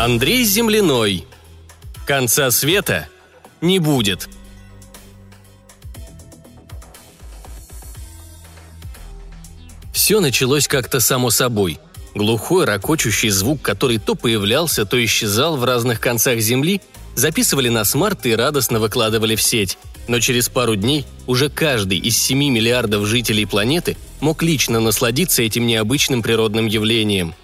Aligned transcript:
Андрей 0.00 0.44
Земляной. 0.44 1.26
Конца 2.06 2.52
света 2.52 3.08
не 3.60 3.80
будет. 3.80 4.28
Все 9.92 10.20
началось 10.20 10.68
как-то 10.68 11.00
само 11.00 11.30
собой. 11.30 11.80
Глухой, 12.14 12.64
ракочущий 12.64 13.30
звук, 13.30 13.60
который 13.60 13.98
то 13.98 14.14
появлялся, 14.14 14.84
то 14.84 15.04
исчезал 15.04 15.56
в 15.56 15.64
разных 15.64 15.98
концах 15.98 16.38
Земли, 16.38 16.80
записывали 17.16 17.68
на 17.68 17.82
смарт 17.82 18.24
и 18.24 18.36
радостно 18.36 18.78
выкладывали 18.78 19.34
в 19.34 19.42
сеть. 19.42 19.78
Но 20.06 20.20
через 20.20 20.48
пару 20.48 20.76
дней 20.76 21.06
уже 21.26 21.50
каждый 21.50 21.98
из 21.98 22.16
7 22.18 22.38
миллиардов 22.38 23.04
жителей 23.04 23.46
планеты 23.46 23.96
мог 24.20 24.44
лично 24.44 24.78
насладиться 24.78 25.42
этим 25.42 25.66
необычным 25.66 26.22
природным 26.22 26.66
явлением. 26.66 27.34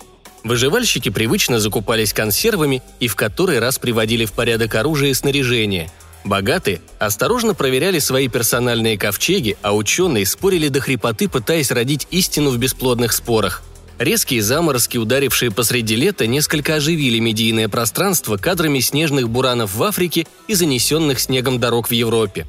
Выживальщики 0.45 1.09
привычно 1.09 1.59
закупались 1.59 2.13
консервами 2.13 2.83
и 3.01 3.09
в 3.09 3.17
который 3.17 3.59
раз 3.59 3.79
приводили 3.79 4.25
в 4.27 4.33
порядок 4.33 4.75
оружие 4.75 5.11
и 5.11 5.15
снаряжение. 5.15 5.91
Богатые 6.23 6.81
осторожно 6.99 7.55
проверяли 7.55 7.99
свои 7.99 8.29
персональные 8.29 8.97
ковчеги, 8.97 9.57
а 9.63 9.75
ученые 9.75 10.27
спорили 10.27 10.69
до 10.69 10.81
хрипоты, 10.81 11.29
пытаясь 11.29 11.71
родить 11.71 12.07
истину 12.11 12.51
в 12.51 12.59
бесплодных 12.59 13.13
спорах– 13.13 13.63
Резкие 13.99 14.43
заморозки, 14.43 14.99
ударившие 14.99 15.53
посреди 15.53 15.95
лета, 15.95 16.27
несколько 16.27 16.75
оживили 16.75 17.21
медийное 17.21 17.69
пространство 17.69 18.37
кадрами 18.37 18.81
снежных 18.81 19.29
буранов 19.29 19.75
в 19.75 19.83
Африке 19.85 20.27
и 20.49 20.55
занесенных 20.55 21.21
снегом 21.21 21.61
дорог 21.61 21.89
в 21.89 21.93
Европе. 21.93 22.47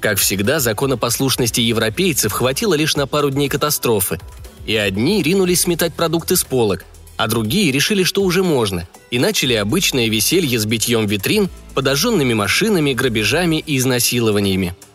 Как 0.00 0.18
всегда, 0.18 0.60
законопослушности 0.60 1.60
европейцев 1.60 2.32
хватило 2.32 2.74
лишь 2.74 2.96
на 2.96 3.06
пару 3.06 3.30
дней 3.30 3.48
катастрофы. 3.48 4.18
И 4.66 4.76
одни 4.76 5.22
ринулись 5.22 5.62
сметать 5.62 5.92
продукты 5.92 6.36
с 6.36 6.44
полок, 6.44 6.84
а 7.18 7.26
другие 7.26 7.70
решили, 7.70 8.04
что 8.04 8.22
уже 8.22 8.42
можно, 8.42 8.88
и 9.10 9.18
начали 9.18 9.52
обычное 9.52 10.08
веселье 10.08 10.58
с 10.58 10.64
битьем 10.64 11.06
витрин, 11.06 11.50
подожженными 11.74 12.32
машинами, 12.32 12.94
грабежами 12.94 13.62
и 13.66 13.76
изнасилованиями– 13.76 14.74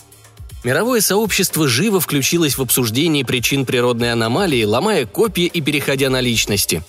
Мировое 0.63 1.01
сообщество 1.01 1.67
живо 1.67 1.99
включилось 1.99 2.57
в 2.57 2.61
обсуждение 2.61 3.25
причин 3.25 3.65
природной 3.65 4.13
аномалии, 4.13 4.63
ломая 4.63 5.05
копии 5.05 5.45
и 5.45 5.59
переходя 5.59 6.09
на 6.09 6.21
личности. 6.21 6.83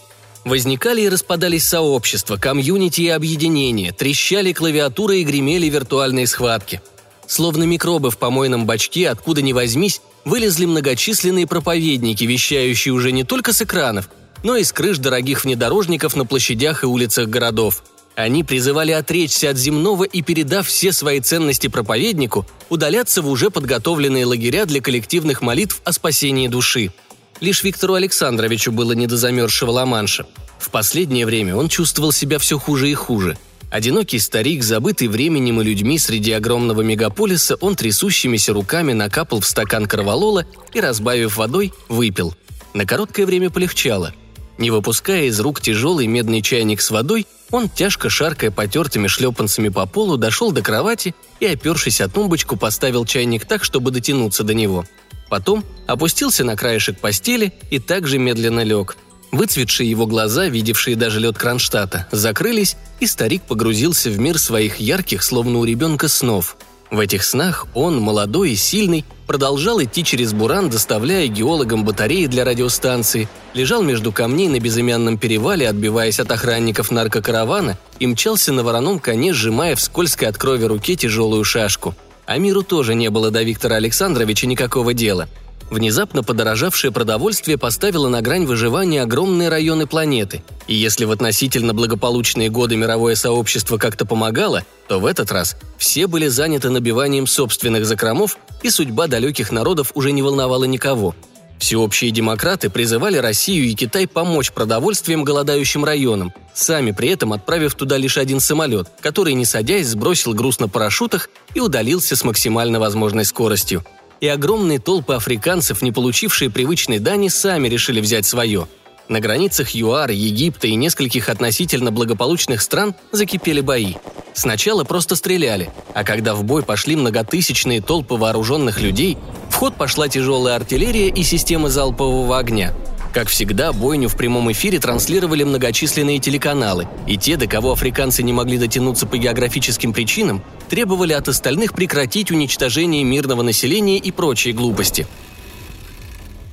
Возникали 0.44 1.02
и 1.02 1.08
распадались 1.08 1.66
сообщества, 1.66 2.36
комьюнити 2.36 3.00
и 3.00 3.08
объединения, 3.08 3.90
трещали 3.92 4.52
клавиатуры 4.52 5.18
и 5.18 5.24
гремели 5.24 5.66
виртуальные 5.66 6.28
схватки. 6.28 6.82
Словно 7.26 7.64
микробы 7.64 8.10
в 8.10 8.18
помойном 8.18 8.64
бачке, 8.64 9.08
откуда 9.08 9.42
ни 9.42 9.52
возьмись, 9.52 10.00
вылезли 10.24 10.66
многочисленные 10.66 11.46
проповедники, 11.46 12.24
вещающие 12.24 12.94
уже 12.94 13.10
не 13.10 13.24
только 13.24 13.52
с 13.52 13.62
экранов, 13.62 14.08
но 14.44 14.56
и 14.56 14.62
с 14.62 14.72
крыш 14.72 14.98
дорогих 14.98 15.42
внедорожников 15.42 16.14
на 16.14 16.24
площадях 16.24 16.84
и 16.84 16.86
улицах 16.86 17.28
городов– 17.28 17.82
они 18.16 18.44
призывали 18.44 18.92
отречься 18.92 19.50
от 19.50 19.56
земного 19.56 20.04
и, 20.04 20.22
передав 20.22 20.68
все 20.68 20.92
свои 20.92 21.20
ценности 21.20 21.66
проповеднику, 21.66 22.46
удаляться 22.68 23.22
в 23.22 23.28
уже 23.28 23.50
подготовленные 23.50 24.24
лагеря 24.24 24.66
для 24.66 24.80
коллективных 24.80 25.42
молитв 25.42 25.80
о 25.84 25.92
спасении 25.92 26.46
души. 26.46 26.92
Лишь 27.40 27.64
Виктору 27.64 27.94
Александровичу 27.94 28.70
было 28.70 28.92
не 28.92 29.08
до 29.08 29.16
замерзшего 29.16 29.72
Ла-Манша. 29.72 30.26
В 30.60 30.70
последнее 30.70 31.26
время 31.26 31.56
он 31.56 31.68
чувствовал 31.68 32.12
себя 32.12 32.38
все 32.38 32.58
хуже 32.58 32.88
и 32.88 32.94
хуже. 32.94 33.36
Одинокий 33.70 34.20
старик, 34.20 34.62
забытый 34.62 35.08
временем 35.08 35.60
и 35.60 35.64
людьми 35.64 35.98
среди 35.98 36.30
огромного 36.30 36.82
мегаполиса, 36.82 37.56
он 37.56 37.74
трясущимися 37.74 38.52
руками 38.52 38.92
накапал 38.92 39.40
в 39.40 39.46
стакан 39.46 39.86
корвалола 39.86 40.46
и, 40.72 40.80
разбавив 40.80 41.36
водой, 41.36 41.72
выпил. 41.88 42.36
На 42.72 42.86
короткое 42.86 43.26
время 43.26 43.50
полегчало– 43.50 44.14
не 44.58 44.70
выпуская 44.70 45.24
из 45.24 45.38
рук 45.40 45.60
тяжелый 45.60 46.06
медный 46.06 46.42
чайник 46.42 46.80
с 46.80 46.90
водой, 46.90 47.26
он, 47.50 47.68
тяжко 47.68 48.08
шаркая 48.08 48.50
потертыми 48.50 49.06
шлепанцами 49.06 49.68
по 49.68 49.86
полу, 49.86 50.16
дошел 50.16 50.52
до 50.52 50.62
кровати 50.62 51.14
и, 51.40 51.46
опершись 51.46 52.00
о 52.00 52.08
тумбочку, 52.08 52.56
поставил 52.56 53.04
чайник 53.04 53.44
так, 53.44 53.64
чтобы 53.64 53.90
дотянуться 53.90 54.44
до 54.44 54.54
него. 54.54 54.84
Потом 55.28 55.64
опустился 55.86 56.44
на 56.44 56.56
краешек 56.56 56.98
постели 56.98 57.52
и 57.70 57.78
также 57.78 58.18
медленно 58.18 58.62
лег. 58.62 58.96
Выцветшие 59.32 59.90
его 59.90 60.06
глаза, 60.06 60.46
видевшие 60.46 60.94
даже 60.94 61.18
лед 61.18 61.36
Кронштадта, 61.36 62.06
закрылись, 62.12 62.76
и 63.00 63.06
старик 63.06 63.42
погрузился 63.42 64.10
в 64.10 64.18
мир 64.18 64.38
своих 64.38 64.78
ярких, 64.78 65.24
словно 65.24 65.58
у 65.58 65.64
ребенка, 65.64 66.08
снов– 66.08 66.56
в 66.94 67.00
этих 67.00 67.24
снах 67.24 67.66
он, 67.74 68.00
молодой 68.00 68.52
и 68.52 68.56
сильный, 68.56 69.04
продолжал 69.26 69.82
идти 69.82 70.04
через 70.04 70.32
буран, 70.32 70.70
доставляя 70.70 71.26
геологам 71.26 71.84
батареи 71.84 72.26
для 72.26 72.44
радиостанции, 72.44 73.28
лежал 73.54 73.82
между 73.82 74.12
камней 74.12 74.48
на 74.48 74.60
безымянном 74.60 75.18
перевале, 75.18 75.68
отбиваясь 75.68 76.20
от 76.20 76.30
охранников 76.30 76.90
наркокаравана, 76.90 77.78
и 77.98 78.06
мчался 78.06 78.52
на 78.52 78.62
вороном 78.62 78.98
коне, 78.98 79.32
сжимая 79.32 79.76
в 79.76 79.80
скользкой 79.80 80.28
от 80.28 80.38
крови 80.38 80.64
руке 80.64 80.96
тяжелую 80.96 81.44
шашку. 81.44 81.94
А 82.26 82.38
миру 82.38 82.62
тоже 82.62 82.94
не 82.94 83.10
было 83.10 83.30
до 83.30 83.42
Виктора 83.42 83.76
Александровича 83.76 84.46
никакого 84.46 84.94
дела– 84.94 85.28
Внезапно 85.70 86.22
подорожавшее 86.22 86.92
продовольствие 86.92 87.58
поставило 87.58 88.08
на 88.08 88.20
грань 88.20 88.44
выживания 88.44 89.02
огромные 89.02 89.48
районы 89.48 89.86
планеты. 89.86 90.42
И 90.66 90.74
если 90.74 91.04
в 91.04 91.10
относительно 91.10 91.74
благополучные 91.74 92.48
годы 92.50 92.76
мировое 92.76 93.14
сообщество 93.14 93.78
как-то 93.78 94.06
помогало, 94.06 94.64
то 94.88 95.00
в 95.00 95.06
этот 95.06 95.32
раз 95.32 95.56
все 95.78 96.06
были 96.06 96.28
заняты 96.28 96.70
набиванием 96.70 97.26
собственных 97.26 97.86
закромов, 97.86 98.38
и 98.62 98.70
судьба 98.70 99.06
далеких 99.06 99.50
народов 99.50 99.92
уже 99.94 100.12
не 100.12 100.22
волновала 100.22 100.64
никого. 100.64 101.14
Всеобщие 101.58 102.10
демократы 102.10 102.68
призывали 102.68 103.16
Россию 103.16 103.64
и 103.64 103.74
Китай 103.74 104.06
помочь 104.06 104.52
продовольствием 104.52 105.24
голодающим 105.24 105.84
районам, 105.84 106.34
сами 106.52 106.90
при 106.90 107.08
этом 107.08 107.32
отправив 107.32 107.74
туда 107.74 107.96
лишь 107.96 108.18
один 108.18 108.40
самолет, 108.40 108.88
который, 109.00 109.34
не 109.34 109.44
садясь, 109.44 109.88
сбросил 109.88 110.34
груз 110.34 110.60
на 110.60 110.68
парашютах 110.68 111.30
и 111.54 111.60
удалился 111.60 112.16
с 112.16 112.24
максимально 112.24 112.80
возможной 112.80 113.24
скоростью– 113.24 113.84
и 114.24 114.28
огромные 114.28 114.78
толпы 114.78 115.12
африканцев, 115.12 115.82
не 115.82 115.92
получившие 115.92 116.50
привычной 116.50 116.98
дани, 116.98 117.28
сами 117.28 117.68
решили 117.68 118.00
взять 118.00 118.24
свое. 118.24 118.66
На 119.06 119.20
границах 119.20 119.74
ЮАР, 119.74 120.12
Египта 120.12 120.66
и 120.66 120.76
нескольких 120.76 121.28
относительно 121.28 121.92
благополучных 121.92 122.62
стран 122.62 122.94
закипели 123.12 123.60
бои. 123.60 123.96
Сначала 124.32 124.84
просто 124.84 125.14
стреляли, 125.14 125.70
а 125.92 126.04
когда 126.04 126.34
в 126.34 126.42
бой 126.42 126.62
пошли 126.62 126.96
многотысячные 126.96 127.82
толпы 127.82 128.14
вооруженных 128.14 128.80
людей, 128.80 129.18
в 129.50 129.56
ход 129.56 129.76
пошла 129.76 130.08
тяжелая 130.08 130.56
артиллерия 130.56 131.08
и 131.08 131.22
системы 131.22 131.68
залпового 131.68 132.38
огня– 132.38 132.72
как 133.14 133.28
всегда, 133.28 133.72
бойню 133.72 134.08
в 134.08 134.16
прямом 134.16 134.50
эфире 134.50 134.80
транслировали 134.80 135.44
многочисленные 135.44 136.18
телеканалы, 136.18 136.88
и 137.06 137.16
те, 137.16 137.36
до 137.36 137.46
кого 137.46 137.70
африканцы 137.70 138.24
не 138.24 138.32
могли 138.32 138.58
дотянуться 138.58 139.06
по 139.06 139.16
географическим 139.16 139.92
причинам, 139.92 140.42
требовали 140.68 141.12
от 141.12 141.28
остальных 141.28 141.74
прекратить 141.74 142.32
уничтожение 142.32 143.04
мирного 143.04 143.42
населения 143.42 143.98
и 143.98 144.10
прочие 144.10 144.52
глупости. 144.52 145.06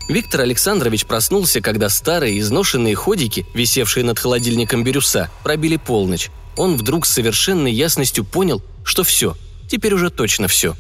Виктор 0.08 0.42
Александрович 0.42 1.06
проснулся, 1.06 1.62
когда 1.62 1.90
старые 1.90 2.40
изношенные 2.40 2.94
ходики, 2.94 3.46
висевшие 3.56 4.04
над 4.04 4.20
холодильником 4.20 4.84
бирюса, 4.84 5.32
пробили 5.44 5.78
полночь. 5.78 6.30
Он 6.58 6.76
вдруг 6.76 7.08
с 7.08 7.12
совершенной 7.12 7.72
ясностью 7.72 8.24
понял, 8.24 8.62
что 8.84 9.04
все, 9.04 9.36
теперь 9.68 9.96
уже 9.96 10.12
точно 10.12 10.48
все. 10.48 10.76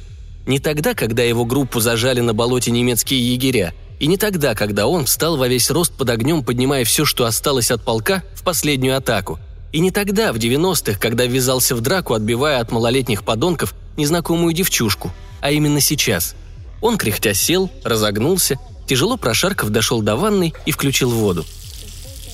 Не 0.46 0.60
тогда, 0.60 0.94
когда 0.94 1.24
его 1.24 1.44
группу 1.44 1.80
зажали 1.80 2.20
на 2.20 2.34
болоте 2.36 2.70
немецкие 2.70 3.34
егеря, 3.34 3.74
и 4.02 4.08
не 4.08 4.18
тогда, 4.18 4.56
когда 4.56 4.88
он 4.88 5.06
встал 5.06 5.38
во 5.38 5.48
весь 5.48 5.70
рост 5.70 5.94
под 5.94 6.10
огнем, 6.10 6.44
поднимая 6.44 6.84
все, 6.86 7.06
что 7.06 7.26
осталось 7.26 7.70
от 7.70 7.84
полка, 7.84 8.24
в 8.34 8.42
последнюю 8.42 8.98
атаку. 8.98 9.40
И 9.74 9.80
не 9.80 9.92
тогда, 9.92 10.34
в 10.34 10.38
90-х, 10.38 11.00
когда 11.00 11.28
ввязался 11.28 11.76
в 11.76 11.82
драку, 11.82 12.16
отбивая 12.16 12.60
от 12.60 12.72
малолетних 12.72 13.24
подонков 13.24 13.76
незнакомую 13.98 14.54
девчушку, 14.54 15.12
а 15.40 15.52
именно 15.52 15.82
сейчас. 15.82 16.34
Он 16.82 16.98
кряхтя 16.98 17.36
сел, 17.36 17.70
разогнулся, 17.84 18.58
тяжело 18.88 19.18
прошарков 19.18 19.70
дошел 19.70 20.02
до 20.02 20.16
ванной 20.16 20.56
и 20.66 20.72
включил 20.72 21.12
воду. 21.12 21.46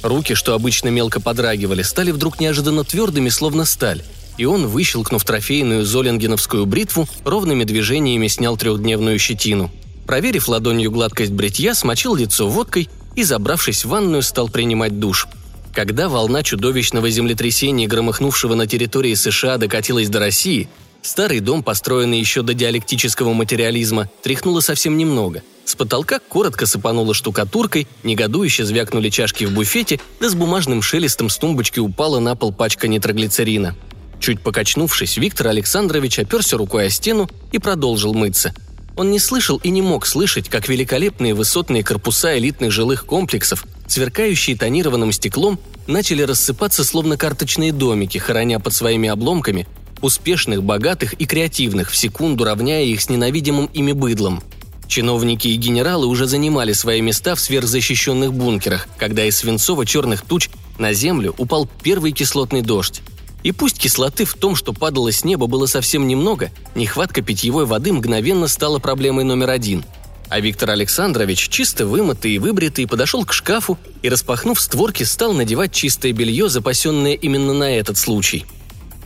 Руки, 0.03 0.35
что 0.35 0.53
обычно 0.53 0.87
мелко 0.87 1.19
подрагивали, 1.19 1.81
стали 1.81 2.11
вдруг 2.11 2.39
неожиданно 2.39 2.85
твердыми, 2.85 3.27
словно 3.27 3.65
сталь, 3.65 4.03
и 4.37 4.45
он, 4.45 4.67
выщелкнув 4.67 5.25
трофейную 5.25 5.85
золингеновскую 5.85 6.65
бритву, 6.65 7.09
ровными 7.25 7.65
движениями 7.65 8.27
снял 8.27 8.55
трехдневную 8.55 9.19
щетину– 9.19 9.69
Проверив 10.07 10.47
ладонью 10.47 10.89
гладкость 10.89 11.33
бритья, 11.33 11.75
смочил 11.75 12.15
лицо 12.15 12.47
водкой 12.47 12.89
и, 13.15 13.23
забравшись 13.23 13.83
в 13.83 13.89
ванную, 13.89 14.23
стал 14.23 14.47
принимать 14.47 14.99
душ. 14.99 15.27
Когда 15.73 16.07
волна 16.07 16.43
чудовищного 16.43 17.09
землетрясения, 17.09 17.87
громыхнувшего 17.87 18.55
на 18.55 18.67
территории 18.67 19.13
США, 19.15 19.57
докатилась 19.57 20.07
до 20.07 20.19
России, 20.19 20.69
старый 21.01 21.41
дом, 21.41 21.61
построенный 21.61 22.19
еще 22.19 22.41
до 22.41 22.53
диалектического 22.53 23.33
материализма, 23.33 24.09
тряхнуло 24.23 24.61
совсем 24.61 24.97
немного. 24.97 25.43
С 25.65 25.75
потолка 25.75 26.19
коротко 26.19 26.65
сыпануло 26.65 27.13
штукатуркой, 27.13 27.85
негодующе 28.03 28.63
звякнули 28.63 29.09
чашки 29.09 29.43
в 29.43 29.51
буфете, 29.51 29.99
да 30.21 30.29
с 30.29 30.35
бумажным 30.35 30.81
шелестом 30.81 31.29
с 31.29 31.37
тумбочки 31.37 31.79
упала 31.79 32.19
на 32.19 32.35
пол 32.37 32.53
пачка 32.53 32.87
нитроглицерина. 32.87 33.75
Чуть 34.21 34.39
покачнувшись, 34.39 35.17
Виктор 35.17 35.47
Александрович 35.47 36.17
оперся 36.17 36.55
рукой 36.55 36.85
о 36.85 36.89
стену 36.89 37.29
и 37.51 37.59
продолжил 37.59 38.13
мыться– 38.13 38.55
он 38.97 39.11
не 39.11 39.19
слышал 39.19 39.57
и 39.57 39.69
не 39.69 39.81
мог 39.81 40.05
слышать, 40.05 40.49
как 40.49 40.67
великолепные 40.67 41.33
высотные 41.33 41.83
корпуса 41.83 42.37
элитных 42.37 42.71
жилых 42.71 43.05
комплексов, 43.05 43.65
сверкающие 43.87 44.57
тонированным 44.57 45.11
стеклом, 45.11 45.59
начали 45.85 46.23
рассыпаться 46.23 46.83
словно 46.83 47.15
карточные 47.15 47.71
домики, 47.71 48.17
хороня 48.17 48.59
под 48.59 48.73
своими 48.73 49.07
обломками 49.07 49.67
успешных, 50.01 50.63
богатых 50.63 51.13
и 51.13 51.25
креативных, 51.25 51.91
в 51.91 51.95
секунду 51.95 52.43
равняя 52.43 52.83
их 52.83 53.01
с 53.01 53.09
ненавидимым 53.09 53.67
ими 53.73 53.93
быдлом. 53.93 54.43
Чиновники 54.87 55.47
и 55.47 55.55
генералы 55.55 56.07
уже 56.07 56.27
занимали 56.27 56.73
свои 56.73 57.01
места 57.01 57.35
в 57.35 57.39
сверхзащищенных 57.39 58.33
бункерах, 58.33 58.87
когда 58.97 59.25
из 59.25 59.37
свинцово-черных 59.37 60.21
туч 60.21 60.49
на 60.77 60.93
землю 60.93 61.33
упал 61.37 61.69
первый 61.83 62.11
кислотный 62.11 62.61
дождь. 62.61 63.01
И 63.47 63.53
пусть 63.53 63.79
кислоты 63.79 64.25
в 64.25 64.33
том, 64.33 64.57
что 64.57 64.73
падало 64.73 65.09
с 65.09 65.23
неба, 65.23 65.47
было 65.47 65.67
совсем 65.67 66.05
немного, 66.05 66.51
нехватка 66.75 67.21
питьевой 67.21 67.65
воды 67.65 67.93
мгновенно 67.93 68.49
стала 68.49 68.77
проблемой 68.79 69.23
номер 69.23 69.51
один– 69.51 69.85
а 70.29 70.41
Виктор 70.41 70.71
Александрович, 70.71 71.47
чисто 71.47 71.87
вымытый 71.87 72.31
и 72.31 72.39
выбритый, 72.39 72.85
подошел 72.85 73.23
к 73.23 73.31
шкафу 73.31 73.77
и, 74.01 74.09
распахнув 74.09 74.59
створки, 74.59 75.03
стал 75.03 75.31
надевать 75.31 75.71
чистое 75.71 76.11
белье, 76.11 76.49
запасенное 76.49 77.13
именно 77.13 77.53
на 77.53 77.71
этот 77.71 77.97
случай. 77.97 78.45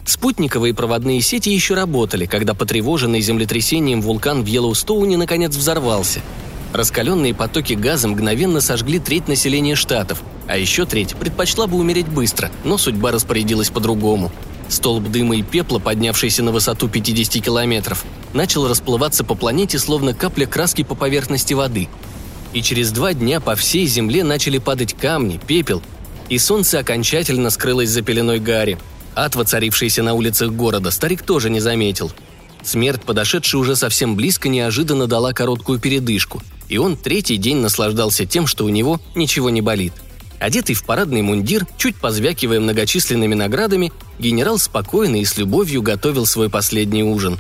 Спутниковые 0.04 0.74
проводные 0.74 1.22
сети 1.22 1.54
еще 1.54 1.76
работали, 1.76 2.26
когда 2.26 2.56
потревоженный 2.56 3.22
землетрясением 3.22 4.02
вулкан 4.02 4.44
в 4.44 4.48
Йеллоустоуне 4.48 5.18
наконец 5.18 5.56
взорвался. 5.56 6.22
Раскаленные 6.74 7.34
потоки 7.34 7.74
газа 7.74 8.08
мгновенно 8.08 8.62
сожгли 8.62 9.00
треть 9.00 9.28
населения 9.28 9.76
штатов, 9.76 10.22
а 10.48 10.58
еще 10.58 10.86
треть 10.86 11.16
предпочла 11.16 11.68
бы 11.68 11.78
умереть 11.78 12.08
быстро, 12.08 12.50
но 12.64 12.78
судьба 12.78 13.12
распорядилась 13.12 13.70
по-другому– 13.70 14.32
Столб 14.72 15.10
дыма 15.10 15.36
и 15.36 15.42
пепла, 15.42 15.80
поднявшийся 15.80 16.44
на 16.44 16.54
высоту 16.54 16.88
50 16.88 17.44
километров, 17.44 18.06
начал 18.34 18.70
расплываться 18.70 19.26
по 19.26 19.36
планете, 19.36 19.78
словно 19.78 20.14
капля 20.14 20.46
краски 20.46 20.84
по 20.84 20.96
поверхности 20.96 21.54
воды. 21.54 21.90
И 22.54 22.62
через 22.62 22.92
два 22.92 23.14
дня 23.14 23.42
по 23.42 23.56
всей 23.56 23.86
Земле 23.86 24.24
начали 24.24 24.60
падать 24.60 24.94
камни, 24.94 25.42
пепел, 25.46 25.82
и 26.30 26.38
солнце 26.38 26.80
окончательно 26.80 27.50
скрылось 27.50 27.90
за 27.90 28.02
пеленой 28.02 28.40
гари. 28.40 28.78
Ад, 29.14 29.36
воцарившийся 29.36 30.04
на 30.04 30.14
улицах 30.14 30.52
города, 30.52 30.90
старик 30.90 31.24
тоже 31.24 31.50
не 31.50 31.60
заметил. 31.60 32.10
Смерть, 32.64 33.02
подошедшая 33.02 33.62
уже 33.62 33.76
совсем 33.76 34.16
близко, 34.16 34.48
неожиданно 34.48 35.06
дала 35.06 35.34
короткую 35.34 35.80
передышку, 35.80 36.42
и 36.72 36.78
он 36.78 36.98
третий 36.98 37.38
день 37.38 37.58
наслаждался 37.58 38.26
тем, 38.26 38.48
что 38.48 38.66
у 38.66 38.70
него 38.70 39.00
ничего 39.16 39.50
не 39.50 39.62
болит– 39.62 39.94
Одетый 40.42 40.74
в 40.74 40.84
парадный 40.86 41.22
мундир, 41.22 41.68
чуть 41.78 41.98
позвякивая 41.98 42.60
многочисленными 42.60 43.36
наградами, 43.36 43.94
генерал 44.18 44.58
спокойно 44.58 45.18
и 45.18 45.24
с 45.24 45.38
любовью 45.38 45.84
готовил 45.84 46.26
свой 46.26 46.50
последний 46.50 47.04
ужин. 47.04 47.40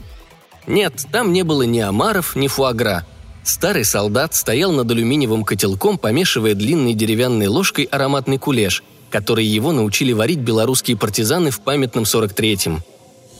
Нет, 0.67 1.07
там 1.11 1.33
не 1.33 1.41
было 1.41 1.63
ни 1.63 1.79
омаров, 1.79 2.35
ни 2.35 2.47
фуагра. 2.47 3.07
Старый 3.43 3.85
солдат 3.85 4.35
стоял 4.35 4.71
над 4.71 4.91
алюминиевым 4.91 5.45
котелком, 5.45 5.97
помешивая 5.97 6.53
длинной 6.53 6.93
деревянной 6.93 7.47
ложкой 7.47 7.85
ароматный 7.85 8.37
кулеш, 8.37 8.83
который 9.09 9.45
его 9.45 9.71
научили 9.71 10.13
варить 10.13 10.37
белорусские 10.37 10.95
партизаны 10.95 11.49
в 11.49 11.61
памятном 11.61 12.03
43-м. 12.03 12.83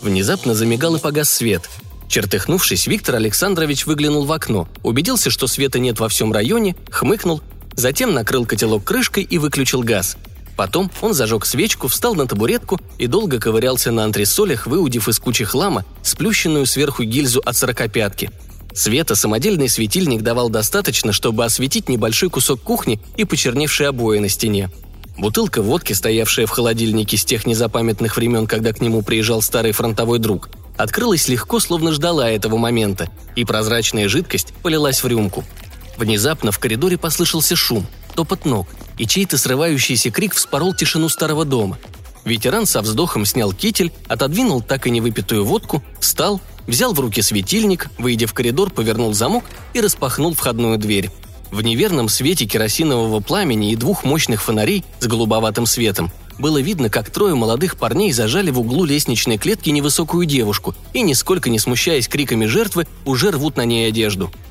Внезапно 0.01 0.55
замигал 0.55 0.95
и 0.95 0.99
погас 0.99 1.29
свет. 1.29 1.69
Чертыхнувшись, 2.11 2.87
Виктор 2.87 3.15
Александрович 3.15 3.85
выглянул 3.85 4.25
в 4.25 4.33
окно, 4.33 4.67
убедился, 4.83 5.29
что 5.29 5.47
света 5.47 5.79
нет 5.79 6.01
во 6.01 6.09
всем 6.09 6.33
районе, 6.33 6.75
хмыкнул 6.91 7.41
Затем 7.73 8.13
накрыл 8.13 8.45
котелок 8.45 8.83
крышкой 8.83 9.23
и 9.23 9.37
выключил 9.37 9.81
газ. 9.81 10.17
Потом 10.57 10.91
он 10.99 11.13
зажег 11.13 11.45
свечку, 11.45 11.87
встал 11.87 12.13
на 12.13 12.27
табуретку 12.27 12.81
и 12.97 13.07
долго 13.07 13.39
ковырялся 13.39 13.91
на 13.91 14.03
антресолях, 14.03 14.67
выудив 14.67 15.07
из 15.07 15.19
кучи 15.19 15.45
хлама 15.45 15.85
сплющенную 16.03 16.65
сверху 16.65 17.03
гильзу 17.03 17.41
от 17.45 17.55
сорокопятки. 17.55 18.29
Света 18.73 19.15
самодельный 19.15 19.69
светильник 19.69 20.21
давал 20.21 20.49
достаточно, 20.49 21.13
чтобы 21.13 21.45
осветить 21.45 21.87
небольшой 21.87 22.29
кусок 22.29 22.61
кухни 22.61 22.99
и 23.15 23.23
почерневшие 23.23 23.87
обои 23.87 24.19
на 24.19 24.27
стене. 24.27 24.69
Бутылка 25.17 25.61
водки, 25.61 25.93
стоявшая 25.93 26.45
в 26.45 26.49
холодильнике 26.49 27.15
с 27.15 27.23
тех 27.23 27.45
незапамятных 27.45 28.17
времен, 28.17 28.47
когда 28.47 28.73
к 28.73 28.81
нему 28.81 29.01
приезжал 29.01 29.41
старый 29.41 29.71
фронтовой 29.71 30.19
друг, 30.19 30.49
открылась 30.81 31.27
легко, 31.27 31.59
словно 31.59 31.91
ждала 31.91 32.29
этого 32.29 32.57
момента, 32.57 33.09
и 33.35 33.45
прозрачная 33.45 34.07
жидкость 34.07 34.53
полилась 34.61 35.03
в 35.03 35.07
рюмку– 35.07 35.43
Внезапно 36.01 36.51
в 36.51 36.57
коридоре 36.57 36.97
послышался 36.97 37.55
шум, 37.55 37.85
топот 38.15 38.45
ног, 38.45 38.67
и 38.97 39.05
чей-то 39.05 39.37
срывающийся 39.37 40.09
крик 40.09 40.33
вспорол 40.33 40.73
тишину 40.73 41.09
старого 41.09 41.45
дома. 41.45 41.77
Ветеран 42.25 42.65
со 42.65 42.81
вздохом 42.81 43.23
снял 43.23 43.53
китель, 43.53 43.91
отодвинул 44.07 44.63
так 44.63 44.87
и 44.87 44.89
невыпитую 44.89 45.45
водку, 45.45 45.83
встал, 45.99 46.41
взял 46.65 46.93
в 46.93 46.99
руки 46.99 47.21
светильник, 47.21 47.89
выйдя 47.99 48.25
в 48.25 48.33
коридор, 48.33 48.71
повернул 48.71 49.13
замок 49.13 49.43
и 49.75 49.79
распахнул 49.79 50.33
входную 50.33 50.79
дверь. 50.79 51.11
В 51.51 51.61
неверном 51.61 52.09
свете 52.09 52.47
керосинового 52.47 53.19
пламени 53.19 53.71
и 53.71 53.75
двух 53.75 54.03
мощных 54.03 54.41
фонарей 54.41 54.83
с 54.99 55.05
голубоватым 55.05 55.67
светом 55.67 56.11
было 56.41 56.59
видно, 56.59 56.89
как 56.89 57.09
трое 57.09 57.35
молодых 57.35 57.77
парней 57.77 58.11
зажали 58.11 58.51
в 58.51 58.59
углу 58.59 58.83
лестничной 58.83 59.37
клетки 59.37 59.69
невысокую 59.69 60.25
девушку 60.25 60.75
и, 60.93 61.01
нисколько 61.01 61.49
не 61.49 61.59
смущаясь 61.59 62.09
криками 62.09 62.45
жертвы, 62.47 62.85
уже 63.05 63.31
рвут 63.31 63.55
на 63.55 63.63
ней 63.63 63.87
одежду– 63.87 64.29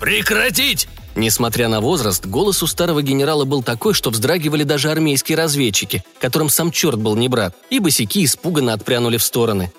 «Прекратить!» 0.00 0.88
Несмотря 1.14 1.68
на 1.68 1.80
возраст, 1.80 2.26
голос 2.26 2.62
у 2.62 2.66
старого 2.66 3.02
генерала 3.02 3.44
был 3.44 3.62
такой, 3.62 3.94
что 3.94 4.10
вздрагивали 4.10 4.64
даже 4.64 4.90
армейские 4.90 5.38
разведчики, 5.38 6.04
которым 6.20 6.50
сам 6.50 6.70
черт 6.70 6.98
был 6.98 7.16
не 7.16 7.28
брат, 7.28 7.56
и 7.70 7.78
босики 7.78 8.22
испуганно 8.22 8.74
отпрянули 8.74 9.16
в 9.16 9.22
стороны. 9.22 9.72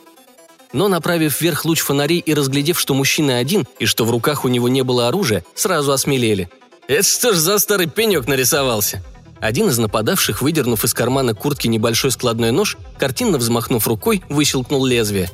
Но, 0.74 0.88
направив 0.88 1.40
вверх 1.40 1.64
луч 1.64 1.82
фонарей 1.82 2.20
и 2.20 2.34
разглядев, 2.34 2.80
что 2.80 2.96
мужчина 2.96 3.38
один 3.38 3.68
и 3.78 3.86
что 3.86 4.04
в 4.04 4.10
руках 4.10 4.46
у 4.46 4.48
него 4.48 4.68
не 4.68 4.82
было 4.82 5.08
оружия, 5.08 5.46
сразу 5.54 5.92
осмелели. 5.92 6.50
«Это 6.88 7.08
что 7.08 7.34
ж 7.34 7.38
за 7.38 7.60
старый 7.60 7.88
пенек 7.88 8.28
нарисовался?» 8.28 9.04
Один 9.40 9.70
из 9.70 9.78
нападавших, 9.78 10.42
выдернув 10.42 10.84
из 10.84 10.94
кармана 10.94 11.34
куртки 11.34 11.68
небольшой 11.68 12.12
складной 12.12 12.52
нож, 12.52 12.78
картинно 12.98 13.38
взмахнув 13.38 13.88
рукой, 13.88 14.24
выщелкнул 14.30 14.86
лезвие. 14.86 15.30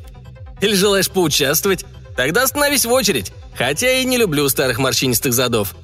«Или 0.61 0.75
желаешь 0.75 1.09
поучаствовать? 1.09 1.85
Тогда 2.15 2.44
остановись 2.44 2.85
в 2.85 2.91
очередь. 2.91 3.31
Хотя 3.55 3.91
и 3.91 4.05
не 4.05 4.17
люблю 4.17 4.47
старых 4.50 4.79
морщинистых 4.79 5.33
задов». 5.33 5.75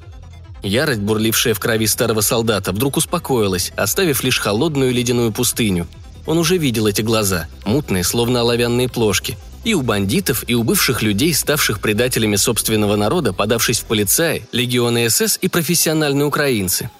Ярость, 0.62 1.00
бурлившая 1.00 1.54
в 1.54 1.60
крови 1.60 1.86
старого 1.86 2.20
солдата, 2.20 2.72
вдруг 2.72 2.98
успокоилась, 2.98 3.72
оставив 3.76 4.22
лишь 4.22 4.38
холодную 4.38 4.92
ледяную 4.92 5.32
пустыню. 5.32 5.88
Он 6.26 6.36
уже 6.36 6.58
видел 6.58 6.86
эти 6.86 7.00
глаза, 7.00 7.48
мутные, 7.64 8.04
словно 8.04 8.40
оловянные 8.40 8.88
плошки. 8.88 9.38
И 9.64 9.72
у 9.72 9.80
бандитов, 9.80 10.44
и 10.46 10.54
у 10.54 10.62
бывших 10.62 11.02
людей, 11.02 11.32
ставших 11.32 11.80
предателями 11.80 12.36
собственного 12.36 12.96
народа, 12.96 13.32
подавшись 13.32 13.80
в 13.80 13.84
полицаи, 13.84 14.46
легионы 14.52 15.08
СС 15.08 15.38
и 15.40 15.48
профессиональные 15.48 16.26
украинцы. 16.26 16.90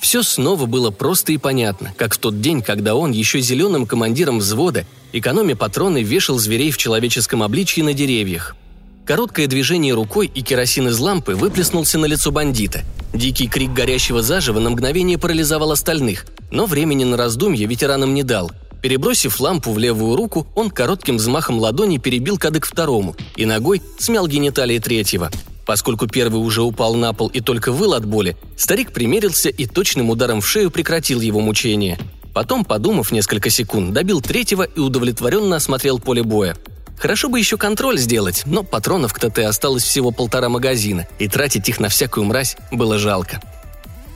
Все 0.00 0.22
снова 0.22 0.66
было 0.66 0.90
просто 0.90 1.32
и 1.32 1.38
понятно, 1.38 1.94
как 1.96 2.14
в 2.14 2.18
тот 2.18 2.40
день, 2.40 2.62
когда 2.62 2.94
он, 2.94 3.12
еще 3.12 3.40
зеленым 3.40 3.86
командиром 3.86 4.38
взвода, 4.38 4.86
экономя 5.12 5.56
патроны, 5.56 6.02
вешал 6.02 6.38
зверей 6.38 6.70
в 6.70 6.76
человеческом 6.76 7.42
обличье 7.42 7.82
на 7.82 7.92
деревьях– 7.92 8.56
Короткое 9.06 9.46
движение 9.46 9.94
рукой 9.94 10.28
и 10.34 10.42
керосин 10.42 10.88
из 10.88 10.98
лампы 10.98 11.36
выплеснулся 11.36 11.96
на 11.96 12.06
лицо 12.06 12.32
бандита. 12.32 12.82
Дикий 13.14 13.46
крик 13.46 13.72
горящего 13.72 14.20
заживо 14.20 14.58
на 14.58 14.70
мгновение 14.70 15.16
парализовал 15.16 15.70
остальных, 15.70 16.26
но 16.50 16.66
времени 16.66 17.04
на 17.04 17.16
раздумье 17.16 17.66
ветеранам 17.66 18.14
не 18.14 18.24
дал. 18.24 18.50
Перебросив 18.82 19.38
лампу 19.38 19.70
в 19.70 19.78
левую 19.78 20.16
руку, 20.16 20.48
он 20.56 20.70
коротким 20.70 21.18
взмахом 21.18 21.60
ладони 21.60 21.98
перебил 21.98 22.36
кадык 22.36 22.66
второму 22.66 23.14
и 23.36 23.46
ногой 23.46 23.80
смял 23.96 24.26
гениталии 24.26 24.80
третьего. 24.80 25.30
Поскольку 25.66 26.06
первый 26.06 26.38
уже 26.38 26.62
упал 26.62 26.94
на 26.94 27.12
пол 27.12 27.28
и 27.28 27.40
только 27.40 27.72
выл 27.72 27.92
от 27.92 28.06
боли, 28.06 28.36
старик 28.56 28.92
примерился 28.92 29.50
и 29.50 29.66
точным 29.66 30.08
ударом 30.08 30.40
в 30.40 30.48
шею 30.48 30.70
прекратил 30.70 31.20
его 31.20 31.40
мучение. 31.40 31.98
Потом, 32.32 32.64
подумав 32.64 33.12
несколько 33.12 33.50
секунд, 33.50 33.92
добил 33.92 34.22
третьего 34.22 34.62
и 34.62 34.78
удовлетворенно 34.80 35.56
осмотрел 35.56 35.98
поле 35.98 36.22
боя– 36.22 36.56
Хорошо 36.98 37.28
бы 37.28 37.38
еще 37.38 37.58
контроль 37.58 37.98
сделать, 37.98 38.42
но 38.46 38.62
патронов 38.62 39.12
к 39.12 39.18
ТТ 39.18 39.40
осталось 39.40 39.82
всего 39.82 40.10
полтора 40.10 40.48
магазина, 40.48 41.06
и 41.18 41.28
тратить 41.28 41.68
их 41.68 41.78
на 41.78 41.88
всякую 41.88 42.24
мразь 42.24 42.56
было 42.70 42.98
жалко. 42.98 43.40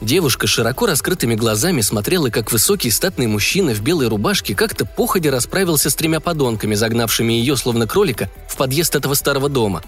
Девушка 0.01 0.47
широко 0.47 0.87
раскрытыми 0.87 1.35
глазами 1.35 1.81
смотрела, 1.81 2.29
как 2.29 2.51
высокий 2.51 2.89
статный 2.89 3.27
мужчина 3.27 3.75
в 3.75 3.81
белой 3.81 4.07
рубашке 4.07 4.55
как-то 4.55 4.85
походе 4.85 5.29
расправился 5.29 5.91
с 5.91 5.95
тремя 5.95 6.19
подонками, 6.19 6.73
загнавшими 6.73 7.33
ее, 7.33 7.55
словно 7.55 7.85
кролика, 7.85 8.29
в 8.49 8.57
подъезд 8.57 8.95
этого 8.95 9.13
старого 9.13 9.47
дома. 9.47 9.83